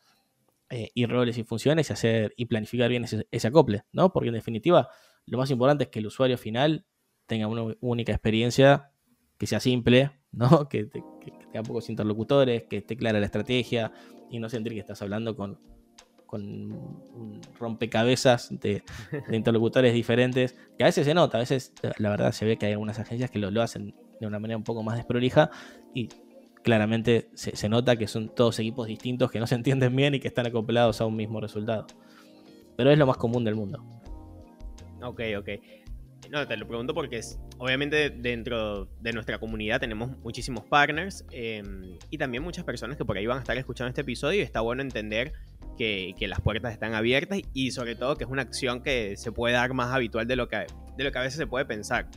eh, 0.70 0.90
y 0.94 1.06
roles 1.06 1.38
y 1.38 1.44
funciones 1.44 1.90
y 1.90 1.94
hacer 1.94 2.34
y 2.36 2.46
planificar 2.46 2.90
bien 2.90 3.04
ese, 3.04 3.48
acople, 3.48 3.84
¿no? 3.92 4.12
Porque 4.12 4.30
en 4.30 4.36
definitiva, 4.36 4.90
lo 5.26 5.38
más 5.38 5.52
importante 5.52 5.86
es 5.86 5.90
que 5.90 6.00
el 6.00 6.08
usuario 6.08 6.38
final 6.38 6.86
tenga 7.28 7.48
una 7.48 7.76
única 7.82 8.12
experiencia 8.12 8.92
que 9.38 9.48
sea 9.48 9.60
simple, 9.60 10.12
¿no? 10.32 10.68
Que, 10.70 10.86
tenga 10.86 11.64
pocos 11.64 11.90
interlocutores, 11.90 12.64
que 12.64 12.78
esté 12.78 12.98
clara 12.98 13.20
la 13.20 13.28
estrategia 13.28 13.92
y 14.30 14.40
no 14.40 14.50
sentir 14.50 14.74
que 14.74 14.80
estás 14.80 15.02
hablando 15.02 15.36
con, 15.36 15.60
con 16.34 16.42
un 16.42 17.42
rompecabezas 17.60 18.50
de, 18.60 18.82
interlocutores 19.32 19.94
diferentes, 19.94 20.56
que 20.76 20.84
a 20.84 20.88
veces 20.88 21.06
se 21.06 21.14
nota, 21.14 21.38
a 21.38 21.42
veces 21.42 21.74
la 22.00 22.10
verdad 22.10 22.32
se 22.32 22.44
ve 22.44 22.58
que 22.58 22.66
hay 22.66 22.72
algunas 22.72 22.98
agencias 22.98 23.30
que 23.30 23.38
lo, 23.38 23.52
lo 23.52 23.62
hacen 23.62 23.94
de 24.20 24.26
una 24.26 24.40
manera 24.40 24.58
un 24.58 24.64
poco 24.64 24.82
más 24.82 24.96
desprolija 24.96 25.52
y 25.94 26.10
claramente 26.64 27.30
se, 27.36 27.70
nota 27.70 27.98
que 27.98 28.08
son 28.08 28.30
todos 28.30 28.58
equipos 28.58 28.88
distintos 28.88 29.30
que 29.30 29.40
no 29.40 29.46
se 29.46 29.54
entienden 29.54 29.96
bien 29.96 30.16
y 30.16 30.20
que 30.20 30.28
están 30.28 30.48
acoplados 30.48 31.02
a 31.02 31.06
un 31.06 31.16
mismo 31.16 31.40
resultado. 31.40 31.86
Pero 32.76 32.90
es 32.90 32.98
lo 32.98 33.06
más 33.06 33.18
común 33.18 33.44
del 33.44 33.54
mundo. 33.54 33.86
Ok, 35.04 35.22
ok. 35.38 35.50
No, 36.32 36.48
te 36.48 36.58
lo 36.58 36.68
pregunto 36.68 36.96
porque 36.96 37.22
obviamente 37.64 38.10
dentro 38.10 38.90
de 39.00 39.14
nuestra 39.14 39.40
comunidad 39.40 39.80
tenemos 39.80 40.18
muchísimos 40.18 40.66
partners 40.66 41.24
em, 41.32 41.98
y 42.10 42.18
también 42.18 42.44
muchas 42.44 42.66
personas 42.66 42.98
que 42.98 43.06
por 43.06 43.18
ahí 43.18 43.26
van 43.26 43.38
a 43.38 43.40
estar 43.40 43.58
escuchando 43.58 43.88
este 43.88 44.02
episodio 44.02 44.40
y 44.40 44.44
está 44.44 44.60
bueno 44.60 44.82
entender 44.82 45.32
que, 45.78 46.14
las 46.28 46.42
puertas 46.42 46.74
están 46.74 46.94
abiertas 46.94 47.40
y 47.54 47.72
sobre 47.72 47.96
todo 47.96 48.18
que 48.18 48.26
es 48.26 48.30
una 48.30 48.42
acción 48.42 48.84
que 48.84 49.16
se 49.16 49.32
puede 49.32 49.54
dar 49.54 49.74
más 49.74 49.94
habitual 49.94 50.28
de 50.28 50.36
lo 50.36 50.50
que, 50.50 50.66
de 50.98 51.04
lo 51.06 51.12
que 51.14 51.20
a 51.20 51.22
veces 51.22 51.38
se 51.38 51.48
puede 51.48 51.64
pensar. 51.64 52.10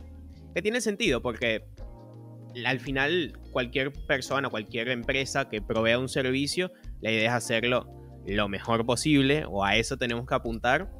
Que 0.53 0.61
tiene 0.61 0.81
sentido 0.81 1.21
porque 1.21 1.63
al 2.65 2.81
final 2.81 3.39
cualquier 3.51 3.93
persona, 3.93 4.49
cualquier 4.49 4.89
empresa 4.89 5.49
que 5.49 5.61
provea 5.61 5.97
un 5.97 6.09
servicio, 6.09 6.73
la 6.99 7.09
idea 7.09 7.29
es 7.29 7.33
hacerlo 7.33 7.87
lo 8.25 8.49
mejor 8.49 8.85
posible 8.85 9.45
o 9.47 9.63
a 9.63 9.77
eso 9.77 9.97
tenemos 9.97 10.25
que 10.27 10.35
apuntar 10.35 10.91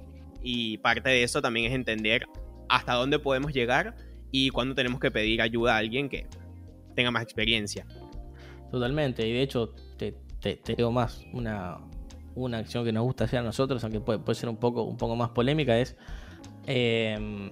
y 0.42 0.78
parte 0.78 1.10
de 1.10 1.24
eso 1.24 1.42
también 1.42 1.66
es 1.66 1.76
entender 1.76 2.28
hasta 2.70 2.94
dónde 2.94 3.20
podemos 3.20 3.52
llegar 3.52 3.96
y 4.32 4.50
cuándo 4.50 4.76
tenemos 4.76 5.00
que 5.00 5.12
pedir 5.12 5.42
ayuda 5.42 5.76
a 5.76 5.78
alguien 5.78 6.10
que 6.10 6.28
tenga 6.96 7.12
más 7.12 7.24
experiencia. 7.24 7.86
Totalmente, 8.72 9.28
y 9.28 9.34
de 9.34 9.42
hecho 9.42 9.74
te, 9.98 10.16
digo 10.76 10.92
más, 10.92 11.26
una, 11.34 11.78
una 12.36 12.60
acción 12.60 12.86
que 12.86 12.92
nos 12.92 13.04
gusta 13.04 13.26
hacer 13.26 13.40
a 13.40 13.44
nosotros, 13.44 13.84
aunque 13.84 14.00
puede, 14.00 14.20
puede 14.20 14.38
ser 14.38 14.50
un 14.50 14.58
poco, 14.58 14.84
un 14.84 14.98
poco 14.98 15.16
más 15.16 15.30
polémica, 15.30 15.78
es 15.78 15.96
eh, 16.68 17.52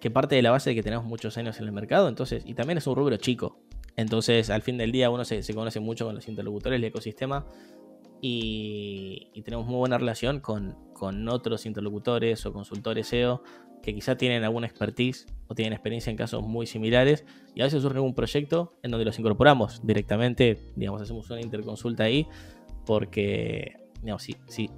que 0.00 0.10
parte 0.10 0.34
de 0.34 0.42
la 0.42 0.50
base 0.50 0.70
de 0.70 0.76
que 0.76 0.82
tenemos 0.82 1.04
muchos 1.04 1.36
años 1.38 1.58
en 1.58 1.66
el 1.66 1.72
mercado, 1.72 2.08
entonces, 2.08 2.42
y 2.46 2.54
también 2.54 2.78
es 2.78 2.86
un 2.86 2.96
rubro 2.96 3.16
chico. 3.16 3.58
Entonces, 3.96 4.50
al 4.50 4.62
fin 4.62 4.78
del 4.78 4.90
día, 4.90 5.10
uno 5.10 5.24
se, 5.24 5.42
conoce 5.54 5.80
mucho 5.80 6.06
con 6.06 6.14
los 6.14 6.26
interlocutores 6.28 6.80
del 6.80 6.84
ecosistema 6.84 7.46
y, 8.24 9.42
tenemos 9.44 9.66
muy 9.66 9.76
buena 9.76 9.98
relación 9.98 10.40
con, 10.40 10.76
otros 11.28 11.66
interlocutores 11.66 12.46
o 12.46 12.52
consultores 12.52 13.08
SEO 13.08 13.42
que 13.82 13.92
quizá 13.92 14.16
tienen 14.16 14.44
alguna 14.44 14.68
expertise 14.68 15.26
o 15.48 15.56
tienen 15.56 15.72
experiencia 15.72 16.12
en 16.12 16.16
casos 16.16 16.44
muy 16.44 16.64
similares 16.68 17.24
y 17.56 17.60
a 17.60 17.64
veces 17.64 17.82
surge 17.82 17.98
un 17.98 18.14
proyecto 18.14 18.78
en 18.84 18.92
donde 18.92 19.04
los 19.04 19.18
incorporamos 19.18 19.84
directamente, 19.84 20.60
digamos, 20.76 21.02
hacemos 21.02 21.28
una 21.28 21.40
interconsulta 21.40 22.04
ahí 22.04 22.28
porque, 22.86 23.74
digamos, 24.00 24.22
si, 24.22 24.70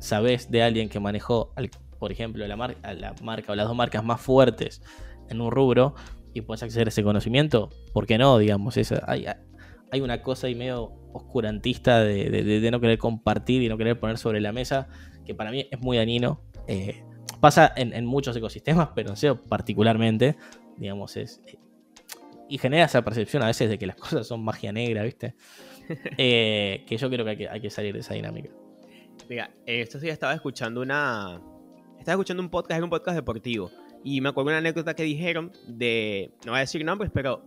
sabes 0.00 0.50
de 0.50 0.64
alguien 0.64 0.88
que 0.88 0.98
manejó 0.98 1.54
por 2.00 2.10
ejemplo, 2.10 2.44
la, 2.48 2.56
la 2.56 3.14
marca 3.22 3.52
o 3.52 3.54
las 3.54 3.68
dos 3.68 3.76
marcas 3.76 4.04
más 4.04 4.20
fuertes 4.20 4.82
en 5.30 5.40
un 5.40 5.52
rubro 5.52 5.94
y 6.32 6.40
puedes 6.40 6.64
acceder 6.64 6.88
a 6.88 6.90
ese 6.90 7.04
conocimiento, 7.04 7.70
¿por 7.92 8.06
qué 8.06 8.18
no? 8.18 8.38
Digamos, 8.38 8.76
hay, 9.06 9.26
hay 9.94 10.00
una 10.00 10.22
cosa 10.22 10.48
ahí 10.48 10.56
medio 10.56 10.92
oscurantista 11.12 12.02
de, 12.02 12.68
no 12.72 12.80
querer 12.80 12.98
compartir 12.98 13.62
y 13.62 13.68
no 13.68 13.78
querer 13.78 13.98
poner 14.00 14.18
sobre 14.18 14.40
la 14.40 14.50
mesa, 14.50 14.88
que 15.24 15.36
para 15.36 15.52
mí 15.52 15.68
es 15.70 15.80
muy 15.80 15.96
dañino. 15.96 16.42
Eh, 16.66 17.04
pasa 17.38 17.72
en, 17.76 18.04
muchos 18.04 18.34
ecosistemas, 18.34 18.88
pero 18.92 19.10
en 19.10 19.16
SEO 19.16 19.40
particularmente, 19.40 20.36
digamos, 20.76 21.16
es... 21.16 21.40
Eh, 21.46 21.58
y 22.48 22.58
genera 22.58 22.86
esa 22.86 23.02
percepción 23.02 23.44
a 23.44 23.46
veces 23.46 23.70
de 23.70 23.78
que 23.78 23.86
las 23.86 23.94
cosas 23.94 24.26
son 24.26 24.42
magia 24.44 24.72
negra, 24.72 25.02
¿viste? 25.04 25.34
Eh, 26.16 26.82
que 26.86 26.96
yo 26.96 27.10
creo 27.10 27.24
que 27.24 27.30
hay, 27.32 27.36
que 27.36 27.48
hay 27.48 27.60
que 27.60 27.70
salir 27.70 27.92
de 27.92 28.00
esa 28.00 28.14
dinámica. 28.14 28.48
Mira, 29.28 29.54
estos 29.66 30.00
días 30.00 30.14
estaba 30.14 30.32
escuchando 30.32 30.80
una, 30.80 31.40
estaba 31.98 32.14
escuchando 32.14 32.42
un 32.42 32.48
podcast, 32.48 32.78
era 32.78 32.84
un 32.84 32.90
podcast 32.90 33.16
deportivo. 33.16 33.70
Y 34.02 34.20
me 34.22 34.30
acuerdo 34.30 34.48
una 34.48 34.58
anécdota 34.58 34.94
que 34.94 35.02
dijeron 35.02 35.52
de, 35.68 36.32
no 36.46 36.52
voy 36.52 36.56
a 36.56 36.60
decir 36.60 36.82
nombres, 36.84 37.10
pero 37.14 37.46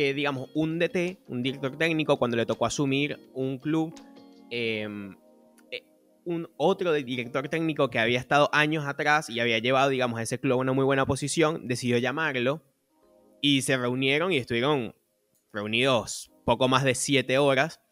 que 0.00 0.14
digamos 0.14 0.48
un 0.54 0.78
DT, 0.78 1.18
un 1.28 1.42
director 1.42 1.76
técnico, 1.76 2.18
cuando 2.18 2.38
le 2.38 2.46
tocó 2.46 2.64
asumir 2.64 3.18
un 3.34 3.58
club, 3.58 3.92
em, 4.48 5.14
eh, 5.70 5.82
un 6.24 6.48
otro 6.56 6.94
director 6.94 7.50
técnico 7.50 7.90
que 7.90 7.98
había 7.98 8.18
estado 8.18 8.48
años 8.54 8.86
atrás 8.86 9.28
y 9.28 9.40
había 9.40 9.58
llevado, 9.58 9.90
digamos, 9.90 10.18
a 10.18 10.22
ese 10.22 10.40
club 10.40 10.54
a 10.54 10.62
una 10.62 10.72
muy 10.72 10.86
buena 10.86 11.04
posición, 11.04 11.68
decidió 11.68 11.98
llamarlo 11.98 12.62
y 13.42 13.60
se 13.60 13.76
reunieron 13.76 14.32
y 14.32 14.38
estuvieron 14.38 14.94
reunidos 15.52 16.32
poco 16.46 16.66
más 16.66 16.82
de 16.82 16.94
siete 16.94 17.36
horas. 17.36 17.82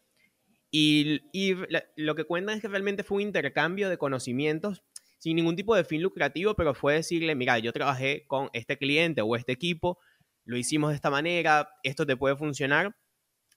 Y, 0.71 1.21
y 1.31 1.55
lo 1.95 2.15
que 2.15 2.23
cuentan 2.23 2.55
es 2.55 2.61
que 2.63 2.69
realmente 2.69 3.03
fue 3.03 3.17
un 3.17 3.21
intercambio 3.21 3.87
de 3.87 3.99
conocimientos 3.99 4.81
sin 5.19 5.35
ningún 5.35 5.55
tipo 5.55 5.75
de 5.75 5.83
fin 5.83 6.01
lucrativo, 6.01 6.55
pero 6.55 6.73
fue 6.73 6.95
decirle, 6.95 7.35
mira, 7.35 7.59
yo 7.59 7.71
trabajé 7.71 8.25
con 8.25 8.49
este 8.53 8.79
cliente 8.79 9.21
o 9.21 9.35
este 9.35 9.51
equipo, 9.51 9.99
lo 10.49 10.57
hicimos 10.57 10.89
de 10.89 10.95
esta 10.95 11.11
manera, 11.11 11.69
esto 11.83 12.07
te 12.07 12.17
puede 12.17 12.35
funcionar. 12.35 12.95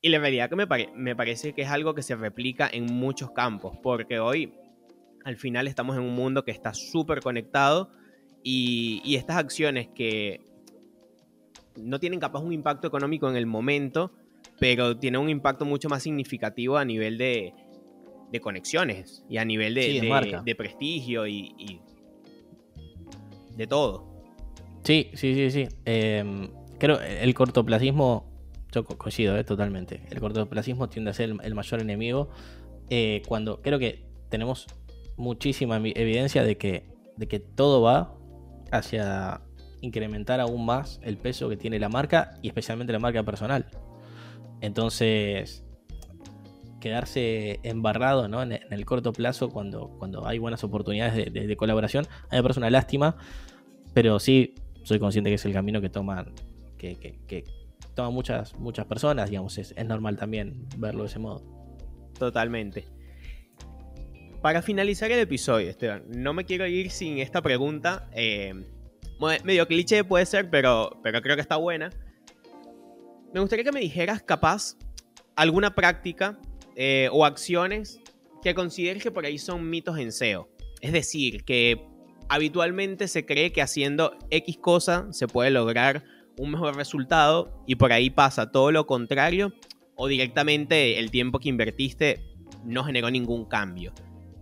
Y 0.02 0.10
la 0.10 0.18
realidad 0.18 0.50
que 0.50 0.56
me, 0.56 0.66
me 0.94 1.16
parece 1.16 1.54
que 1.54 1.62
es 1.62 1.70
algo 1.70 1.94
que 1.94 2.02
se 2.02 2.14
replica 2.16 2.68
en 2.70 2.84
muchos 2.84 3.30
campos, 3.30 3.78
porque 3.82 4.18
hoy 4.18 4.52
al 5.24 5.36
final 5.36 5.68
estamos 5.68 5.96
en 5.96 6.02
un 6.02 6.14
mundo 6.14 6.44
que 6.44 6.50
está 6.50 6.74
súper 6.74 7.20
conectado 7.20 7.90
y, 8.42 9.00
y 9.04 9.16
estas 9.16 9.36
acciones 9.36 9.88
que 9.94 10.40
no 11.76 11.98
tienen 11.98 12.20
capaz 12.20 12.40
un 12.40 12.52
impacto 12.52 12.88
económico 12.88 13.30
en 13.30 13.36
el 13.36 13.46
momento, 13.46 14.12
pero 14.58 14.98
tienen 14.98 15.22
un 15.22 15.30
impacto 15.30 15.64
mucho 15.64 15.88
más 15.88 16.02
significativo 16.02 16.76
a 16.76 16.84
nivel 16.84 17.16
de, 17.16 17.54
de 18.30 18.40
conexiones 18.40 19.24
y 19.30 19.38
a 19.38 19.46
nivel 19.46 19.72
de, 19.72 20.42
de, 20.44 20.54
prestigio 20.54 21.26
y, 21.26 21.80
de 23.56 23.66
todo. 23.66 24.12
Sí, 24.84 25.08
sí, 25.14 25.34
sí, 25.34 25.50
sí. 25.50 25.68
Em, 25.86 26.50
creo 26.82 27.00
el 27.00 27.32
cortoplacismo, 27.32 28.28
yo 28.72 28.84
coincido 28.84 29.38
eh, 29.38 29.44
totalmente. 29.44 30.02
El 30.10 30.18
cortoplacismo 30.18 30.88
tiende 30.88 31.12
a 31.12 31.14
ser 31.14 31.32
el, 31.40 31.54
mayor 31.54 31.80
enemigo. 31.80 32.30
Eh, 32.90 33.22
cuando 33.28 33.62
creo 33.62 33.78
que 33.78 34.04
tenemos 34.28 34.66
muchísima 35.16 35.76
evidencia 35.76 36.42
de 36.42 36.58
que, 36.58 36.90
de 37.16 37.28
que 37.28 37.38
todo 37.38 37.82
va 37.82 38.16
hacia 38.72 39.42
incrementar 39.80 40.40
aún 40.40 40.66
más 40.66 40.98
el 41.04 41.18
peso 41.18 41.48
que 41.48 41.56
tiene 41.56 41.78
la 41.78 41.88
marca 41.88 42.36
y 42.42 42.48
especialmente 42.48 42.92
la 42.92 42.98
marca 42.98 43.22
personal. 43.22 43.68
Entonces, 44.60 45.64
quedarse 46.80 47.60
embarrado 47.62 48.24
en, 48.24 48.52
el 48.52 48.84
corto 48.86 49.12
plazo 49.12 49.50
cuando, 49.50 49.88
cuando 50.00 50.26
hay 50.26 50.38
buenas 50.38 50.64
oportunidades 50.64 51.32
de, 51.32 51.56
colaboración. 51.56 52.06
A 52.24 52.32
mí 52.32 52.38
me 52.38 52.42
parece 52.42 52.58
una 52.58 52.70
lástima, 52.70 53.16
pero 53.94 54.18
sí 54.18 54.56
soy 54.82 54.98
consciente 54.98 55.30
que 55.30 55.36
es 55.36 55.44
el 55.44 55.52
camino 55.52 55.80
que 55.80 55.88
toman, 55.88 56.34
que, 56.82 57.44
toman 57.94 58.12
muchas, 58.12 58.54
muchas 58.58 58.86
personas, 58.86 59.30
digamos, 59.30 59.58
es, 59.58 59.74
normal 59.84 60.16
también 60.16 60.66
verlo 60.76 61.02
de 61.02 61.08
ese 61.08 61.18
modo. 61.18 61.42
Totalmente. 62.18 62.86
Para 64.40 64.60
finalizar 64.60 65.10
el 65.10 65.20
episodio, 65.20 65.70
Esteban, 65.70 66.04
no 66.08 66.34
me 66.34 66.44
quiero 66.44 66.66
ir 66.66 66.90
sin 66.90 67.18
esta 67.18 67.42
pregunta. 67.42 68.08
Eh, 68.12 68.54
medio 69.44 69.66
cliché 69.68 70.02
puede 70.04 70.26
ser, 70.26 70.50
pero, 70.50 70.98
pero 71.02 71.22
creo 71.22 71.36
que 71.36 71.42
está 71.42 71.56
buena. 71.56 71.90
Me 73.32 73.40
gustaría 73.40 73.64
que 73.64 73.72
me 73.72 73.80
dijeras, 73.80 74.22
capaz, 74.22 74.76
alguna 75.36 75.74
práctica 75.74 76.38
eh, 76.74 77.08
o 77.12 77.24
acciones 77.24 78.00
que 78.42 78.54
consideres 78.54 79.02
que 79.02 79.10
por 79.10 79.24
ahí 79.24 79.38
son 79.38 79.70
mitos 79.70 79.98
en 79.98 80.12
SEO. 80.12 80.48
Es 80.80 80.92
decir, 80.92 81.44
que 81.44 81.86
habitualmente 82.28 83.08
se 83.08 83.24
cree 83.24 83.52
que 83.52 83.62
haciendo 83.62 84.16
X 84.30 84.58
cosa 84.58 85.06
se 85.12 85.28
puede 85.28 85.50
lograr 85.50 86.04
un 86.38 86.50
mejor 86.50 86.76
resultado 86.76 87.62
y 87.66 87.76
por 87.76 87.92
ahí 87.92 88.10
pasa 88.10 88.50
todo 88.50 88.70
lo 88.72 88.86
contrario 88.86 89.52
o 89.94 90.08
directamente 90.08 90.98
el 90.98 91.10
tiempo 91.10 91.38
que 91.38 91.48
invertiste 91.48 92.24
no 92.64 92.84
generó 92.84 93.10
ningún 93.10 93.44
cambio. 93.44 93.92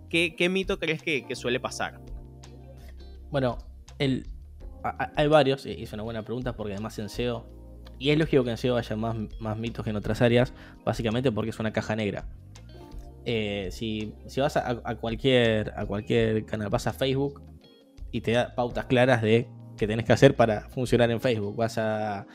¿Qué, 0.09 0.49
mito 0.51 0.79
crees 0.79 1.03
que, 1.03 1.25
suele 1.37 1.61
pasar? 1.61 2.01
Bueno, 3.31 3.59
el, 3.99 4.27
hay 5.17 5.29
varios, 5.29 5.67
y 5.67 5.83
es 5.83 5.93
una 5.93 6.03
buena 6.03 6.25
pregunta 6.25 6.57
porque 6.57 6.73
además 6.73 6.99
en 6.99 7.09
SEO 7.09 7.47
y 7.99 8.11
es 8.11 8.19
lógico 8.19 8.43
que 8.43 8.51
en 8.51 8.57
SEO 8.57 8.77
haya 8.77 8.97
más, 8.97 9.17
más 9.39 9.59
mitos 9.59 9.85
que 9.85 9.91
en 9.91 9.97
otras 9.97 10.23
áreas, 10.23 10.55
básicamente 10.85 11.31
porque 11.31 11.51
es 11.51 11.59
una 11.61 11.73
caja 11.73 11.95
negra. 11.95 12.27
Eh, 13.27 13.69
si, 13.71 14.15
vas 14.39 14.57
a, 14.57 14.97
cualquier, 14.97 15.73
a 15.77 15.85
cualquier 15.85 16.47
canal, 16.47 16.71
vas 16.71 16.87
a 16.87 16.93
Facebook 16.93 17.43
y 18.11 18.23
te 18.23 18.33
da 18.33 18.55
pautas 18.55 18.87
claras 18.87 19.21
de 19.23 19.49
qué 19.81 19.87
tenés 19.87 20.05
que 20.05 20.13
hacer 20.13 20.37
para 20.37 20.69
funcionar 20.69 21.11
en 21.11 21.23
Facebook. 21.23 21.57
Vas 21.57 21.79
a, 21.79 22.27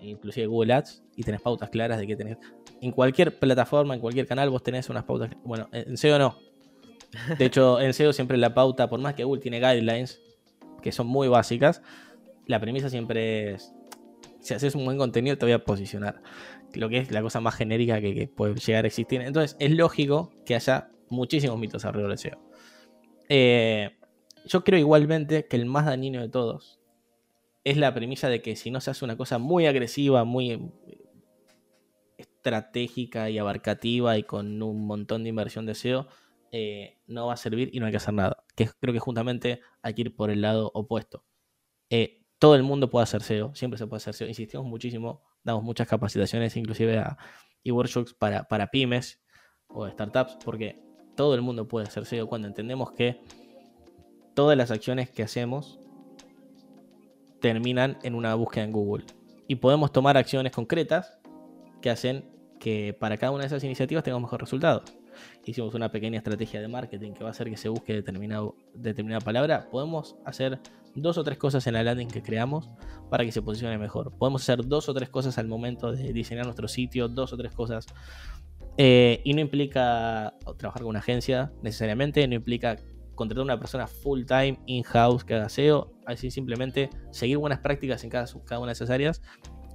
inclusive 0.00 0.46
Google 0.46 0.72
Ads, 0.74 1.04
y 1.14 1.22
tenés 1.22 1.40
pautas 1.40 1.70
claras 1.70 2.00
de 2.00 2.06
qué 2.06 2.16
tenés. 2.16 2.36
En 2.80 2.90
cualquier 2.90 3.38
plataforma, 3.38 3.94
en 3.94 4.00
cualquier 4.00 4.26
canal, 4.26 4.50
vos 4.50 4.64
tenés 4.64 4.90
unas 4.90 5.04
pautas. 5.04 5.30
Bueno, 5.44 5.68
en 5.70 5.96
SEO 5.96 6.18
no. 6.18 6.36
De 7.38 7.44
hecho, 7.44 7.80
en 7.80 7.94
SEO 7.94 8.12
siempre 8.12 8.36
la 8.38 8.54
pauta, 8.54 8.90
por 8.90 8.98
más 8.98 9.14
que 9.14 9.22
Google 9.22 9.40
tiene 9.40 9.60
guidelines, 9.60 10.20
que 10.82 10.90
son 10.90 11.06
muy 11.06 11.28
básicas, 11.28 11.80
la 12.46 12.58
premisa 12.58 12.90
siempre 12.90 13.52
es, 13.52 13.72
si 14.40 14.54
haces 14.54 14.74
un 14.74 14.84
buen 14.84 14.98
contenido 14.98 15.38
te 15.38 15.46
voy 15.46 15.52
a 15.52 15.64
posicionar. 15.64 16.20
Lo 16.74 16.88
que 16.88 16.98
es 16.98 17.12
la 17.12 17.22
cosa 17.22 17.40
más 17.40 17.54
genérica 17.54 18.00
que, 18.00 18.28
puede 18.34 18.54
llegar 18.56 18.84
a 18.84 18.88
existir. 18.88 19.20
Entonces 19.20 19.56
es 19.60 19.70
lógico 19.70 20.32
que 20.44 20.56
haya 20.56 20.90
muchísimos 21.08 21.56
mitos 21.56 21.84
alrededor 21.84 22.10
del 22.10 22.18
SEO. 22.18 22.38
Eh, 23.28 23.90
yo 24.44 24.64
creo 24.64 24.80
igualmente 24.80 25.46
que 25.46 25.54
el 25.54 25.66
más 25.66 25.86
dañino 25.86 26.20
de 26.20 26.28
todos 26.28 26.79
es 27.64 27.76
la 27.76 27.94
premisa 27.94 28.28
de 28.28 28.42
que 28.42 28.56
si 28.56 28.70
no 28.70 28.80
se 28.80 28.90
hace 28.90 29.04
una 29.04 29.16
cosa 29.16 29.38
muy 29.38 29.66
agresiva, 29.66 30.24
muy 30.24 30.52
eh, 30.52 30.60
estratégica 32.16 33.30
y 33.30 33.38
abarcativa 33.38 34.16
y 34.16 34.22
con 34.22 34.62
un 34.62 34.86
montón 34.86 35.22
de 35.22 35.28
inversión 35.28 35.66
de 35.66 35.74
SEO, 35.74 36.08
eh, 36.52 36.98
no 37.06 37.26
va 37.26 37.34
a 37.34 37.36
servir 37.36 37.70
y 37.72 37.80
no 37.80 37.86
hay 37.86 37.92
que 37.92 37.98
hacer 37.98 38.14
nada. 38.14 38.44
Que 38.56 38.68
creo 38.80 38.92
que 38.94 39.00
justamente 39.00 39.60
hay 39.82 39.94
que 39.94 40.02
ir 40.02 40.16
por 40.16 40.30
el 40.30 40.40
lado 40.40 40.70
opuesto. 40.74 41.24
Eh, 41.90 42.24
todo 42.38 42.54
el 42.54 42.62
mundo 42.62 42.88
puede 42.88 43.04
hacer 43.04 43.22
SEO, 43.22 43.54
siempre 43.54 43.78
se 43.78 43.86
puede 43.86 43.98
hacer 43.98 44.14
SEO. 44.14 44.28
Insistimos 44.28 44.66
muchísimo, 44.66 45.22
damos 45.44 45.62
muchas 45.62 45.86
capacitaciones, 45.86 46.56
inclusive 46.56 46.98
a, 46.98 47.18
y 47.62 47.70
workshops 47.70 48.14
para, 48.14 48.44
para 48.48 48.68
pymes 48.68 49.22
o 49.68 49.86
startups, 49.88 50.38
porque 50.44 50.82
todo 51.16 51.34
el 51.34 51.42
mundo 51.42 51.68
puede 51.68 51.86
hacer 51.86 52.06
SEO 52.06 52.26
cuando 52.26 52.48
entendemos 52.48 52.92
que 52.92 53.20
todas 54.34 54.56
las 54.56 54.70
acciones 54.70 55.10
que 55.10 55.22
hacemos 55.22 55.79
terminan 57.40 57.98
en 58.02 58.14
una 58.14 58.34
búsqueda 58.34 58.64
en 58.64 58.72
Google. 58.72 59.04
Y 59.48 59.56
podemos 59.56 59.92
tomar 59.92 60.16
acciones 60.16 60.52
concretas 60.52 61.18
que 61.82 61.90
hacen 61.90 62.24
que 62.58 62.96
para 62.98 63.16
cada 63.16 63.32
una 63.32 63.40
de 63.40 63.46
esas 63.46 63.64
iniciativas 63.64 64.04
tengamos 64.04 64.28
mejor 64.28 64.40
resultados 64.40 65.00
hicimos 65.44 65.74
una 65.74 65.90
pequeña 65.90 66.18
estrategia 66.18 66.60
de 66.60 66.68
marketing 66.68 67.12
que 67.12 67.22
va 67.22 67.30
a 67.30 67.32
hacer 67.32 67.50
que 67.50 67.56
se 67.56 67.68
busque 67.68 67.92
determinado, 67.92 68.56
determinada 68.74 69.20
palabra, 69.20 69.68
podemos 69.70 70.16
hacer 70.24 70.58
dos 70.94 71.18
o 71.18 71.24
tres 71.24 71.38
cosas 71.38 71.66
en 71.66 71.74
la 71.74 71.82
landing 71.82 72.08
que 72.08 72.22
creamos 72.22 72.68
para 73.08 73.24
que 73.24 73.32
se 73.32 73.42
posicione 73.42 73.78
mejor. 73.78 74.12
Podemos 74.16 74.42
hacer 74.42 74.66
dos 74.66 74.88
o 74.88 74.94
tres 74.94 75.08
cosas 75.08 75.38
al 75.38 75.46
momento 75.46 75.92
de 75.92 76.12
diseñar 76.12 76.44
nuestro 76.44 76.68
sitio, 76.68 77.08
dos 77.08 77.32
o 77.32 77.36
tres 77.36 77.52
cosas. 77.52 77.86
Eh, 78.76 79.20
y 79.24 79.34
no 79.34 79.40
implica 79.40 80.34
trabajar 80.56 80.82
con 80.82 80.90
una 80.90 81.00
agencia 81.00 81.52
necesariamente, 81.62 82.26
no 82.26 82.34
implica 82.34 82.76
contratar 83.20 83.44
una 83.44 83.58
persona 83.58 83.86
full 83.86 84.24
time 84.24 84.58
in-house 84.64 85.24
que 85.24 85.34
haga 85.34 85.50
SEO, 85.50 85.92
así 86.06 86.30
simplemente 86.30 86.88
seguir 87.10 87.36
buenas 87.36 87.58
prácticas 87.58 88.02
en 88.02 88.08
cada, 88.08 88.26
una 88.58 88.68
de 88.68 88.72
esas 88.72 88.88
áreas. 88.88 89.20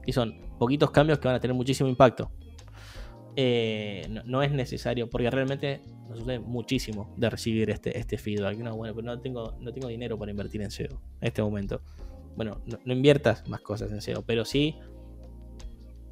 Y 0.03 0.13
son 0.13 0.41
poquitos 0.57 0.89
cambios 0.89 1.19
que 1.19 1.27
van 1.27 1.35
a 1.35 1.39
tener 1.39 1.53
muchísimo 1.55 1.87
impacto. 1.87 2.31
Eh, 3.35 4.07
no, 4.25 4.41
es 4.41 4.51
necesario, 4.51 5.11
porque 5.11 5.29
realmente 5.29 5.83
nos 6.09 6.19
sucede 6.19 6.39
muchísimo 6.39 7.13
de 7.17 7.29
recibir 7.29 7.69
este, 7.69 7.99
este 7.99 8.17
feedback. 8.17 8.57
No, 8.57 8.75
bueno, 8.75 8.95
pero 8.95 9.05
no 9.05 9.21
tengo, 9.21 9.55
no 9.59 9.71
tengo 9.71 9.89
dinero 9.89 10.17
para 10.17 10.31
invertir 10.31 10.63
en 10.63 10.71
SEO 10.71 10.99
en 11.21 11.27
este 11.27 11.43
momento. 11.43 11.81
Bueno, 12.35 12.63
no, 12.65 12.93
inviertas 12.93 13.47
más 13.47 13.61
cosas 13.61 13.91
en 13.91 14.01
SEO, 14.01 14.23
pero 14.23 14.43
sí 14.43 14.75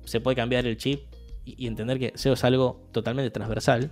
se 0.06 0.20
puede 0.20 0.36
cambiar 0.36 0.68
el 0.68 0.78
chip 0.78 1.02
y, 1.46 1.66
entender 1.66 1.98
que 1.98 2.12
SEO 2.14 2.34
es 2.34 2.44
algo 2.44 2.90
totalmente 2.92 3.32
transversal 3.32 3.92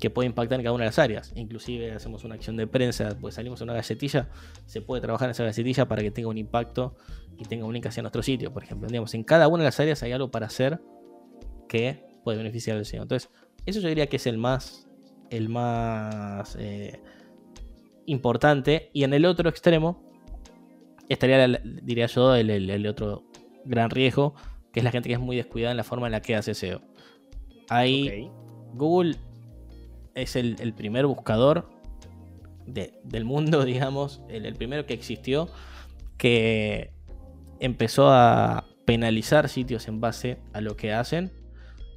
que 0.00 0.10
puede 0.10 0.26
impactar 0.26 0.60
en 0.60 0.64
cada 0.64 0.74
una 0.74 0.84
de 0.84 0.88
las 0.88 0.98
áreas. 0.98 1.32
Inclusive 1.34 1.92
hacemos 1.92 2.24
una 2.24 2.36
acción 2.36 2.56
de 2.56 2.66
prensa, 2.66 3.16
pues 3.20 3.34
salimos 3.34 3.60
a 3.60 3.64
una 3.64 3.74
galletilla, 3.74 4.28
se 4.66 4.80
puede 4.80 5.02
trabajar 5.02 5.26
en 5.26 5.32
esa 5.32 5.44
galletilla 5.44 5.88
para 5.88 6.02
que 6.02 6.10
tenga 6.10 6.28
un 6.28 6.38
impacto 6.38 6.96
y 7.36 7.44
tenga 7.44 7.64
un 7.64 7.72
link 7.72 7.86
hacia 7.86 8.02
nuestro 8.02 8.22
sitio, 8.22 8.52
por 8.52 8.62
ejemplo. 8.62 8.88
Digamos, 8.88 9.14
en 9.14 9.24
cada 9.24 9.48
una 9.48 9.58
de 9.58 9.68
las 9.68 9.80
áreas 9.80 10.02
hay 10.02 10.12
algo 10.12 10.30
para 10.30 10.46
hacer 10.46 10.80
que 11.68 12.04
puede 12.24 12.38
beneficiar 12.38 12.76
al 12.76 12.84
SEO. 12.84 13.02
Entonces, 13.02 13.30
eso 13.66 13.80
yo 13.80 13.88
diría 13.88 14.06
que 14.06 14.16
es 14.16 14.26
el 14.26 14.38
más, 14.38 14.88
el 15.30 15.48
más 15.48 16.56
eh, 16.58 17.00
importante. 18.06 18.90
Y 18.92 19.04
en 19.04 19.14
el 19.14 19.24
otro 19.24 19.48
extremo 19.48 20.02
estaría, 21.08 21.46
diría 21.82 22.06
yo, 22.06 22.34
el, 22.34 22.86
otro 22.86 23.24
gran 23.64 23.90
riesgo, 23.90 24.34
que 24.72 24.80
es 24.80 24.84
la 24.84 24.90
gente 24.90 25.08
que 25.08 25.14
es 25.14 25.20
muy 25.20 25.36
descuidada 25.36 25.72
en 25.72 25.76
la 25.76 25.84
forma 25.84 26.06
en 26.06 26.12
la 26.12 26.22
que 26.22 26.36
hace 26.36 26.54
SEO. 26.54 26.82
Ahí 27.68 28.30
Google 28.74 29.16
es 30.20 30.36
el, 30.36 30.72
primer 30.74 31.06
buscador 31.06 31.68
del 32.66 33.24
mundo, 33.24 33.64
digamos, 33.64 34.22
el 34.28 34.54
primero 34.54 34.86
que 34.86 34.94
existió, 34.94 35.48
que 36.16 36.92
empezó 37.60 38.10
a 38.10 38.64
penalizar 38.84 39.48
sitios 39.48 39.88
en 39.88 40.00
base 40.00 40.38
a 40.52 40.60
lo 40.60 40.76
que 40.76 40.92
hacen 40.92 41.32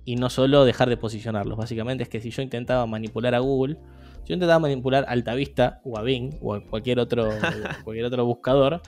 y 0.05 0.15
no 0.15 0.29
solo 0.29 0.65
dejar 0.65 0.89
de 0.89 0.97
posicionarlos. 0.97 1.57
Básicamente 1.57 2.03
es 2.03 2.10
que 2.10 2.19
si 2.19 2.31
yo 2.31 2.41
intentaba 2.41 2.86
manipular 2.86 3.36
a 3.36 3.39
Google, 3.39 3.77
si 4.23 4.29
yo 4.29 4.34
intentaba 4.34 4.60
manipular 4.60 5.05
Altavista 5.07 5.81
o 5.84 5.97
a 5.97 6.01
Bing 6.01 6.38
o 6.41 6.55
a 6.55 6.63
cualquier 6.63 6.99
otro, 6.99 7.29
cualquier 7.84 8.05
otro 8.05 8.25
buscador, 8.25 8.81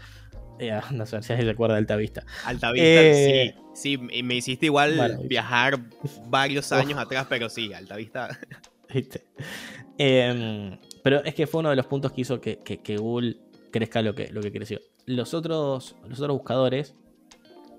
eh, 0.60 0.80
no 0.92 1.06
sé 1.06 1.22
si 1.24 1.34
recuerda 1.36 1.78
Altavista. 1.78 2.26
Altavista, 2.46 2.86
eh, 2.86 3.56
sí. 3.56 3.64
Sí, 3.74 3.98
me 3.98 4.36
hiciste 4.36 4.68
igual 4.68 5.20
viajar 5.28 5.80
varios 6.28 6.72
años 6.72 7.00
atrás, 7.00 7.26
pero 7.28 7.50
sí, 7.50 7.74
Altavista. 7.74 8.38
Em, 9.98 10.80
pero 11.04 11.24
es 11.24 11.36
que 11.36 11.46
fue 11.46 11.60
uno 11.60 11.70
de 11.70 11.76
los 11.76 11.86
puntos 11.86 12.12
que 12.12 12.22
hizo 12.22 12.42
que, 12.42 12.98
Google 12.98 13.38
crezca 13.72 14.02
lo 14.02 14.16
que, 14.16 14.30
lo 14.32 14.42
que 14.42 14.52
creció. 14.52 14.80
Los 15.06 15.34
otros, 15.34 15.96
los 16.08 16.20
otros 16.20 16.38
buscadores, 16.38 16.96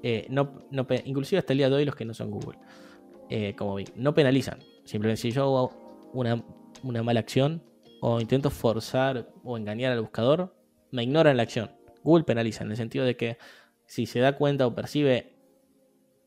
eh, 0.03 0.27
no, 0.29 0.53
no, 0.71 0.87
inclusive 1.05 1.39
hasta 1.39 1.55
el 1.55 1.59
día 1.59 1.71
de 1.71 1.77
hoy 1.77 1.85
los 1.85 1.97
que 1.97 2.05
no 2.05 2.15
son 2.15 2.31
Google, 2.31 2.59
eh, 3.31 3.55
como 3.57 3.79
no 3.97 4.15
penalizan. 4.15 4.61
Simplemente 4.85 5.23
si 5.23 5.31
yo 5.31 5.43
hago 5.45 6.11
una, 6.13 6.45
mala 7.03 7.21
acción 7.21 7.63
o 8.01 8.21
intento 8.21 8.51
forzar 8.51 9.33
o 9.43 9.57
engañar 9.57 9.93
al 9.93 10.01
buscador, 10.01 10.55
me 10.91 11.03
ignoran 11.03 11.37
la 11.37 11.45
acción. 11.45 11.71
Google 12.03 12.25
penaliza 12.25 12.65
en 12.65 12.71
el 12.71 12.77
sentido 12.77 13.05
de 13.05 13.17
que 13.17 13.39
si 13.87 14.07
se 14.07 14.21
da 14.21 14.37
cuenta 14.37 14.67
o 14.67 14.75
percibe 14.75 15.34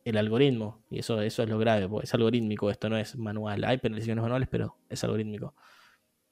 el 0.09 0.17
algoritmo, 0.17 0.83
y 0.89 0.99
eso, 0.99 1.21
eso 1.21 1.43
es 1.43 1.49
lo 1.49 1.57
grave, 1.59 1.87
porque 1.87 2.05
es 2.05 2.13
algorítmico, 2.13 2.69
esto 2.69 2.89
no 2.89 2.97
es 2.97 3.15
manual. 3.17 3.63
Hay 3.63 3.77
penalizaciones 3.77 4.21
manuales, 4.21 4.47
pero 4.49 4.77
es 4.89 5.03
algorítmico. 5.03 5.55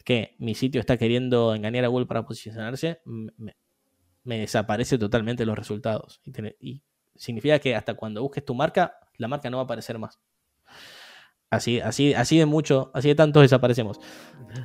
Que 0.04 0.36
mi 0.40 0.56
sitio 0.56 0.80
está 0.80 0.98
queriendo 0.98 1.54
engañar 1.56 1.86
a 1.86 1.88
Google 1.88 2.06
para 2.06 2.26
posicionarse, 2.26 3.02
me, 3.06 4.40
desaparece 4.40 4.98
totalmente 4.98 5.46
los 5.46 5.58
resultados. 5.58 6.22
y 6.60 6.84
significa 7.16 7.60
que 7.60 7.76
hasta 7.76 7.96
cuando 7.96 8.22
busques 8.22 8.46
tu 8.46 8.56
marca, 8.56 8.98
la 9.18 9.28
marca 9.28 9.50
no 9.50 9.58
va 9.58 9.64
a 9.64 9.66
aparecer 9.66 9.98
más. 9.98 10.20
Así, 11.50 11.80
así, 11.80 12.14
así 12.14 12.38
de 12.38 12.46
mucho, 12.46 12.92
así 12.94 13.10
de 13.10 13.16
tanto 13.16 13.42
desaparecemos. 13.42 14.00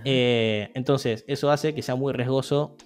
Eh, 0.04 0.70
entonces, 0.74 1.24
eso 1.26 1.50
hace 1.50 1.74
que 1.74 1.82
sea 1.82 1.96
muy 1.96 2.12
riesgoso 2.12 2.76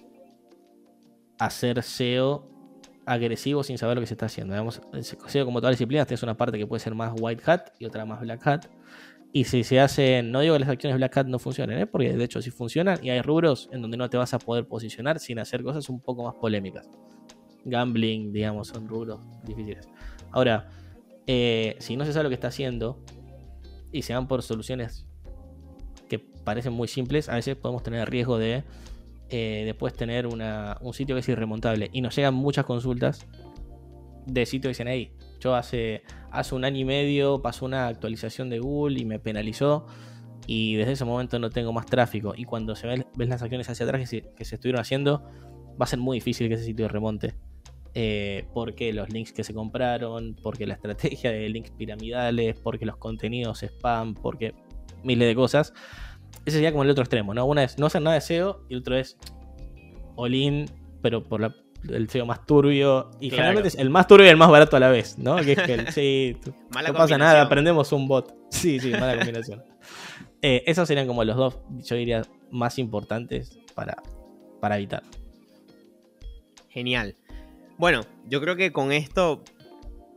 hacer 1.37 1.83
SEO 1.83 2.49
agresivo 3.05 3.63
sin 3.63 3.77
saber 3.77 3.95
lo 3.95 4.01
que 4.01 4.07
se 4.07 4.13
está 4.13 4.25
haciendo. 4.25 4.53
Digamos, 4.53 4.79
como 4.79 5.59
todas 5.59 5.71
las 5.71 5.79
disciplinas, 5.79 6.11
es 6.11 6.23
una 6.23 6.35
parte 6.35 6.57
que 6.57 6.67
puede 6.67 6.79
ser 6.79 6.95
más 6.95 7.13
white 7.19 7.43
hat 7.45 7.69
y 7.79 7.85
otra 7.85 8.05
más 8.05 8.19
black 8.21 8.45
hat. 8.47 8.65
Y 9.31 9.43
si 9.43 9.63
se 9.63 9.79
hacen, 9.79 10.31
no 10.31 10.39
digo 10.39 10.53
que 10.53 10.59
las 10.59 10.69
acciones 10.69 10.97
black 10.97 11.17
hat 11.17 11.27
no 11.27 11.39
funcionen, 11.39 11.79
¿eh? 11.79 11.87
porque 11.87 12.13
de 12.13 12.23
hecho 12.23 12.41
sí 12.41 12.51
funcionan 12.51 13.03
y 13.03 13.09
hay 13.09 13.21
rubros 13.21 13.69
en 13.71 13.81
donde 13.81 13.97
no 13.97 14.09
te 14.09 14.15
vas 14.15 14.33
a 14.33 14.39
poder 14.39 14.65
posicionar 14.65 15.19
sin 15.19 15.39
hacer 15.39 15.61
cosas 15.61 15.89
un 15.89 15.99
poco 15.99 16.23
más 16.23 16.35
polémicas. 16.35 16.89
Gambling, 17.65 18.31
digamos, 18.31 18.69
son 18.69 18.87
rubros 18.87 19.19
difíciles. 19.43 19.89
Ahora, 20.31 20.69
eh, 21.27 21.75
si 21.79 21.97
no 21.97 22.05
se 22.05 22.13
sabe 22.13 22.23
lo 22.23 22.29
que 22.29 22.35
está 22.35 22.47
haciendo 22.47 23.03
y 23.91 24.03
se 24.03 24.13
van 24.13 24.27
por 24.27 24.41
soluciones 24.41 25.05
que 26.07 26.19
parecen 26.19 26.73
muy 26.73 26.87
simples, 26.87 27.27
a 27.27 27.35
veces 27.35 27.55
podemos 27.55 27.83
tener 27.83 28.09
riesgo 28.09 28.37
de 28.37 28.63
eh, 29.29 29.63
después 29.65 29.93
tener 29.93 30.27
un 30.27 30.93
sitio 30.93 31.15
que 31.15 31.19
es 31.19 31.29
irremontable. 31.29 31.89
Y 31.93 32.01
nos 32.01 32.15
llegan 32.15 32.33
muchas 32.33 32.65
consultas 32.65 33.27
de 34.25 34.45
sitios 34.45 34.69
que 34.69 34.83
dicen, 34.83 34.87
hey, 34.87 35.11
yo 35.39 35.55
hace, 35.55 36.03
hace 36.31 36.55
un 36.55 36.65
año 36.65 36.79
y 36.79 36.85
medio 36.85 37.41
pasó 37.41 37.65
una 37.65 37.87
actualización 37.87 38.49
de 38.49 38.59
Google 38.59 38.99
y 38.99 39.05
me 39.05 39.19
penalizó 39.19 39.85
y 40.47 40.75
desde 40.75 40.93
ese 40.93 41.05
momento 41.05 41.39
no 41.39 41.49
tengo 41.49 41.73
más 41.73 41.85
tráfico. 41.85 42.33
Y 42.35 42.45
cuando 42.45 42.75
se 42.75 42.87
ven, 42.87 43.05
las 43.17 43.41
acciones 43.41 43.69
hacia 43.69 43.85
atrás 43.85 44.09
que 44.09 44.45
se 44.45 44.55
estuvieron 44.55 44.81
haciendo, 44.81 45.23
va 45.79 45.85
a 45.85 45.87
ser 45.87 45.99
muy 45.99 46.17
difícil 46.17 46.47
que 46.47 46.55
ese 46.55 46.65
sitio 46.65 46.87
remonte. 46.87 47.35
Eh, 47.97 48.45
porque 48.53 48.91
los 48.91 49.09
links 49.09 49.31
que 49.31 49.43
se 49.43 49.53
compraron, 49.53 50.35
porque 50.43 50.67
la 50.67 50.73
estrategia 50.73 51.31
de 51.31 51.47
links 51.47 51.71
piramidales, 51.71 52.59
porque 52.59 52.85
los 52.85 52.97
contenidos 52.97 53.63
spam, 53.63 54.15
porque 54.15 54.53
miles 55.03 55.27
de 55.27 55.35
cosas. 55.35 55.73
Ese 56.45 56.57
sería 56.57 56.71
como 56.71 56.83
el 56.83 56.89
otro 56.89 57.03
extremo, 57.03 57.33
¿no? 57.33 57.45
Una 57.45 57.63
es 57.63 57.79
no 57.79 57.87
hacer 57.87 58.01
nada 58.01 58.15
de 58.15 58.21
SEO 58.21 58.65
y 58.69 58.73
el 58.73 58.79
otro 58.81 58.97
es 58.97 59.17
all-in, 60.15 60.69
pero 61.01 61.23
por 61.23 61.53
el 61.89 62.09
SEO 62.09 62.25
más 62.25 62.45
turbio. 62.45 63.11
Y 63.19 63.29
generalmente 63.29 63.69
es 63.69 63.75
el 63.75 63.89
más 63.89 64.07
turbio 64.07 64.27
y 64.27 64.29
el 64.29 64.37
más 64.37 64.49
barato 64.49 64.77
a 64.77 64.79
la 64.79 64.89
vez, 64.89 65.17
¿no? 65.17 65.37
Que 65.37 65.53
es 65.53 65.61
que 65.61 65.73
el, 65.73 65.87
sí, 65.93 66.37
no 66.69 66.93
pasa 66.93 67.17
nada, 67.17 67.41
aprendemos 67.41 67.91
un 67.91 68.07
bot. 68.07 68.35
Sí, 68.51 68.79
sí, 68.79 68.91
mala 68.91 69.15
combinación. 69.17 69.63
Eh, 70.41 70.63
esos 70.67 70.87
serían 70.87 71.07
como 71.07 71.23
los 71.23 71.35
dos, 71.35 71.59
yo 71.79 71.95
diría, 71.95 72.21
más 72.51 72.77
importantes 72.77 73.57
para, 73.73 74.01
para 74.61 74.77
evitar. 74.77 75.03
Genial. 76.69 77.15
Bueno, 77.77 78.01
yo 78.27 78.41
creo 78.41 78.55
que 78.55 78.71
con 78.71 78.91
esto 78.91 79.43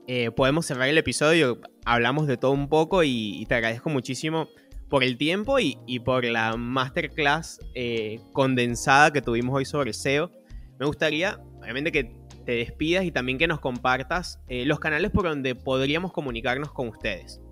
eh, 0.07 0.31
podemos 0.31 0.67
cerrar 0.67 0.89
el 0.89 0.99
episodio. 0.99 1.61
Hablamos 1.85 2.27
de 2.27 2.37
todo 2.37 2.53
un 2.53 2.69
poco 2.69 3.05
y, 3.05 3.45
te 3.47 3.55
agradezco 3.55 3.91
muchísimo 3.91 4.49
por 4.89 5.05
el 5.05 5.17
tiempo 5.19 5.59
y, 5.59 5.99
por 6.01 6.25
la 6.25 6.57
masterclass 6.57 7.61
eh, 7.75 8.21
condensada 8.33 9.13
que 9.13 9.23
tuvimos 9.23 9.55
hoy 9.55 9.65
sobre 9.65 9.93
SEO. 9.93 10.31
Me 10.79 10.87
gustaría, 10.87 11.41
obviamente, 11.61 11.93
que 11.93 12.17
te 12.45 12.53
despidas 12.53 13.05
y 13.05 13.13
también 13.13 13.37
que 13.37 13.47
nos 13.47 13.61
compartas 13.61 14.41
eh, 14.49 14.65
los 14.65 14.81
canales 14.81 15.11
por 15.11 15.25
donde 15.25 15.55
podríamos 15.55 16.13
comunicarnos 16.13 16.73
con 16.73 16.89
ustedes. 16.89 17.43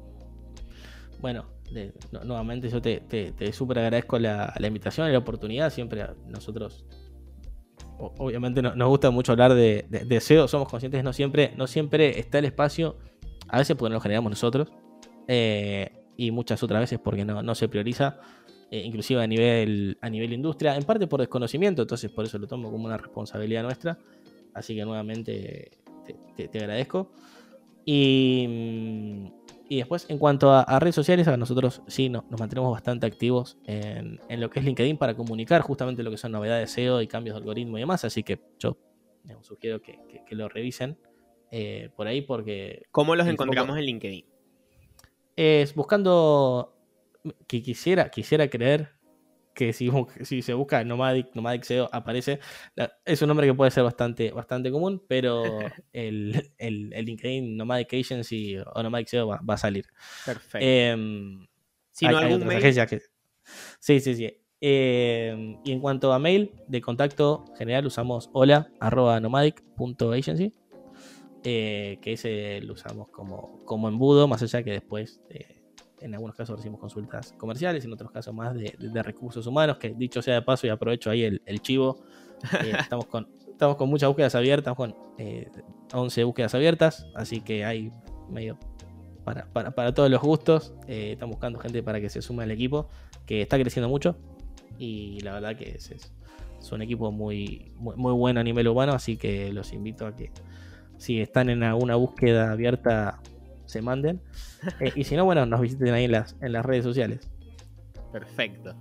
Bueno, 1.21 1.47
nuevamente 2.25 2.69
yo 2.69 2.81
te, 2.81 3.01
te, 3.01 3.53
súper 3.53 3.81
agradezco 3.81 4.19
la, 4.19 4.55
invitación 4.63 5.09
y 5.09 5.13
la 5.13 5.19
oportunidad. 5.19 5.71
Siempre 5.71 6.07
nosotros, 6.27 6.87
obviamente 7.99 8.63
nos 8.63 8.89
gusta 8.89 9.11
mucho 9.11 9.33
hablar 9.33 9.55
de, 9.55 10.19
SEO, 10.21 10.49
somos 10.49 10.69
conscientes, 10.69 11.05
no 11.05 11.13
siempre, 11.13 11.53
no 11.57 11.67
siempre 11.67 12.19
está 12.19 12.39
el 12.39 12.47
espacio, 12.47 12.97
a 13.49 13.59
veces 13.59 13.77
porque 13.77 13.91
no 13.91 13.97
lo 13.97 14.01
generamos 14.01 14.31
nosotros, 14.31 14.73
eh, 15.29 16.06
y 16.17 16.31
muchas 16.31 16.63
otras 16.63 16.81
veces 16.81 16.99
porque 16.99 17.25
no, 17.25 17.55
se 17.55 17.69
prioriza. 17.69 18.19
Eh, 18.71 18.83
inclusive 18.85 19.23
a 19.23 19.27
nivel, 19.29 19.97
a 20.01 20.11
nivel 20.11 20.33
industria, 20.33 20.75
en 20.75 20.83
parte 20.83 21.07
por 21.07 21.21
desconocimiento, 21.21 21.83
entonces 21.83 22.11
por 22.11 22.25
eso 22.25 22.37
lo 22.37 22.49
tomo 22.49 22.71
como 22.71 22.87
una 22.87 22.97
responsabilidad 22.97 23.63
nuestra. 23.63 23.99
Así 24.55 24.75
que 24.75 24.85
nuevamente 24.85 25.71
te, 26.37 26.59
agradezco. 26.59 27.13
Y, 27.85 29.31
y, 29.69 29.77
después, 29.77 30.07
en 30.09 30.19
cuanto 30.19 30.51
a, 30.51 30.81
redes 30.81 30.97
sociales, 30.97 31.29
a 31.29 31.37
nosotros 31.37 31.83
sí 31.87 32.09
nos 32.09 32.25
mantenemos 32.37 32.73
bastante 32.73 33.07
activos 33.07 33.59
en, 33.67 34.19
lo 34.29 34.51
que 34.51 34.59
es 34.59 34.65
LinkedIn 34.65 34.97
para 34.97 35.15
comunicar 35.15 35.61
justamente 35.61 36.03
lo 36.03 36.11
que 36.11 36.17
son 36.17 36.33
novedades 36.33 36.71
SEO 36.73 37.01
y 37.03 37.07
cambios 37.07 37.35
de 37.35 37.39
algoritmo 37.39 37.79
y 37.79 37.83
demás. 37.83 38.05
Así 38.05 38.25
que 38.25 38.41
yo 38.59 38.77
sugiero 39.43 39.81
que, 39.81 39.99
lo 40.31 40.49
revisen 40.49 40.99
eh, 41.53 41.91
por 41.95 42.09
ahí 42.09 42.23
porque... 42.23 42.83
¿Cómo 42.91 43.15
los 43.15 43.29
encontramos 43.29 43.77
en 43.77 43.85
LinkedIn? 43.85 44.36
Es 45.37 45.75
buscando 45.75 46.75
que 47.47 47.63
quisiera, 47.63 48.11
quisiera 48.11 48.49
creer 48.49 48.97
que 49.57 49.73
si, 49.73 49.91
si 50.23 50.43
se 50.43 50.55
busca 50.55 50.85
Nomadic, 50.85 51.35
Nomadic 51.35 51.65
SEO 51.65 51.89
aparece. 51.91 52.39
Es 53.05 53.23
un 53.23 53.29
nombre 53.29 53.47
que 53.47 53.55
puede 53.55 53.71
ser 53.71 53.85
bastante, 53.85 54.31
bastante 54.31 54.71
común, 54.71 55.03
pero 55.09 55.43
el, 55.93 56.53
el, 56.59 56.91
LinkedIn 56.91 57.57
Nomadic 57.57 57.95
Agency 57.95 58.59
o 58.59 58.83
Nomadic 58.83 59.09
SEO 59.09 59.27
va, 59.27 59.41
a 59.47 59.57
salir. 59.57 59.87
Perfecto. 60.25 60.59
Em, 60.61 61.47
si 61.91 62.07
no, 62.07 62.19
algún 62.19 62.47
mail. 62.47 62.63
Sí, 63.79 64.01
sí, 64.01 64.15
sí. 64.15 64.43
Em, 64.61 65.59
y 65.65 65.73
en 65.73 65.81
cuanto 65.81 66.13
a 66.13 66.19
mail 66.19 66.53
de 66.67 66.81
contacto 66.81 67.45
general 67.59 67.87
usamos 67.87 68.31
hola 68.33 68.69
arroba 68.81 69.21
nomadic.agency 69.21 70.55
eh, 71.45 71.99
que 72.01 72.15
ese 72.15 72.61
lo 72.63 72.75
usamos 72.75 73.09
como, 73.09 73.65
como 73.65 73.89
embudo, 73.89 74.27
más 74.27 74.43
allá 74.43 74.63
que 74.63 74.73
después 74.73 75.21
eh, 75.31 75.63
en 76.01 76.15
algunos 76.15 76.37
casos 76.37 76.57
recibimos 76.57 76.81
consultas 76.81 77.33
comerciales, 77.39 77.85
en 77.85 77.93
otros 77.93 78.11
casos 78.11 78.35
más 78.35 78.55
de, 78.55 79.03
recursos 79.03 79.47
humanos, 79.47 79.79
que 79.79 79.95
dicho 79.95 80.23
sea 80.23 80.35
de 80.35 80.43
paso 80.43 80.67
y 80.67 80.71
aprovecho 80.71 81.11
ahí 81.11 81.23
el, 81.23 81.63
chivo, 81.63 82.05
eh, 82.63 82.73
estamos, 82.81 83.07
con, 83.07 83.29
estamos 83.49 83.77
con 83.77 83.89
muchas 83.89 84.09
búsquedas 84.09 84.35
abiertas, 84.35 84.75
con 84.75 84.95
11 85.93 86.25
búsquedas 86.25 86.55
abiertas, 86.55 87.07
así 87.15 87.41
que 87.41 87.65
hay 87.65 87.93
medio 88.29 88.59
para, 89.25 89.47
para, 89.53 89.95
todos 89.95 90.11
los 90.11 90.21
gustos, 90.21 90.75
están 90.87 91.31
buscando 91.31 91.59
gente 91.59 91.83
para 91.83 92.01
que 92.01 92.09
se 92.11 92.23
sume 92.23 92.45
al 92.45 92.51
equipo, 92.51 92.89
que 93.25 93.43
está 93.43 93.59
creciendo 93.59 93.89
mucho 93.89 94.17
y 94.79 95.21
la 95.21 95.33
verdad 95.35 95.57
que 95.57 95.71
es, 95.71 95.91
es, 95.91 96.13
un 96.73 96.83
equipo 96.83 97.13
muy, 97.13 97.71
muy, 97.77 97.95
muy 97.95 98.13
bueno 98.13 98.41
a 98.41 98.43
nivel 98.43 98.67
humano, 98.67 98.93
así 98.93 99.17
que 99.17 99.53
los 99.53 99.73
invito 99.73 100.05
a 100.05 100.17
que 100.17 100.33
si 100.99 101.21
están 101.21 101.51
en 101.51 101.63
alguna 101.63 101.97
búsqueda 101.97 102.53
abierta, 102.53 103.21
se 103.67 103.83
manden. 103.83 104.21
Eh, 104.81 104.91
y 104.97 105.05
si 105.05 105.15
no, 105.15 105.25
bueno, 105.25 105.47
nos 105.47 105.61
visiten 105.61 105.95
ahí 105.95 106.07
en 106.07 106.13
las, 106.13 106.35
en 106.41 106.53
las 106.53 106.67
redes 106.67 106.83
sociales. 106.83 107.31
Perfecto. 108.11 108.75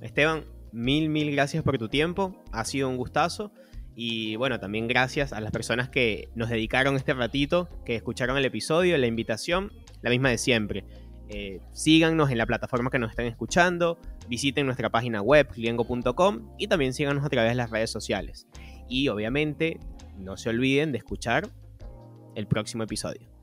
Esteban, 0.00 0.42
mil, 0.72 1.10
mil 1.10 1.30
gracias 1.30 1.62
por 1.62 1.78
tu 1.78 1.88
tiempo. 1.88 2.42
Ha 2.50 2.64
sido 2.64 2.88
un 2.88 2.96
gustazo. 2.96 3.52
Y 3.94 4.34
bueno, 4.34 4.58
también 4.58 4.88
gracias 4.88 5.32
a 5.32 5.40
las 5.40 5.52
personas 5.52 5.90
que 5.90 6.28
nos 6.34 6.48
dedicaron 6.48 6.96
este 6.96 7.14
ratito, 7.14 7.68
que 7.84 7.94
escucharon 7.94 8.36
el 8.36 8.44
episodio, 8.46 8.96
la 8.98 9.06
invitación, 9.06 9.72
la 10.02 10.10
misma 10.10 10.30
de 10.30 10.38
siempre. 10.38 10.84
Eh, 11.28 11.60
síganos 11.72 12.30
en 12.30 12.38
la 12.38 12.46
plataforma 12.46 12.90
que 12.90 12.98
nos 12.98 13.10
están 13.10 13.26
escuchando, 13.26 13.98
visiten 14.28 14.66
nuestra 14.66 14.88
página 14.88 15.20
web, 15.20 15.48
liengo.com 15.56 16.54
y 16.58 16.68
también 16.68 16.94
síganos 16.94 17.24
a 17.24 17.28
través 17.28 17.50
de 17.50 17.56
las 17.56 17.70
redes 17.70 17.90
sociales. 17.90 18.46
Y 18.88 19.08
obviamente 19.08 19.78
no 20.18 20.36
se 20.36 20.50
olviden 20.50 20.92
de 20.92 20.98
escuchar 20.98 21.48
el 22.34 22.46
próximo 22.46 22.82
episodio. 22.82 23.37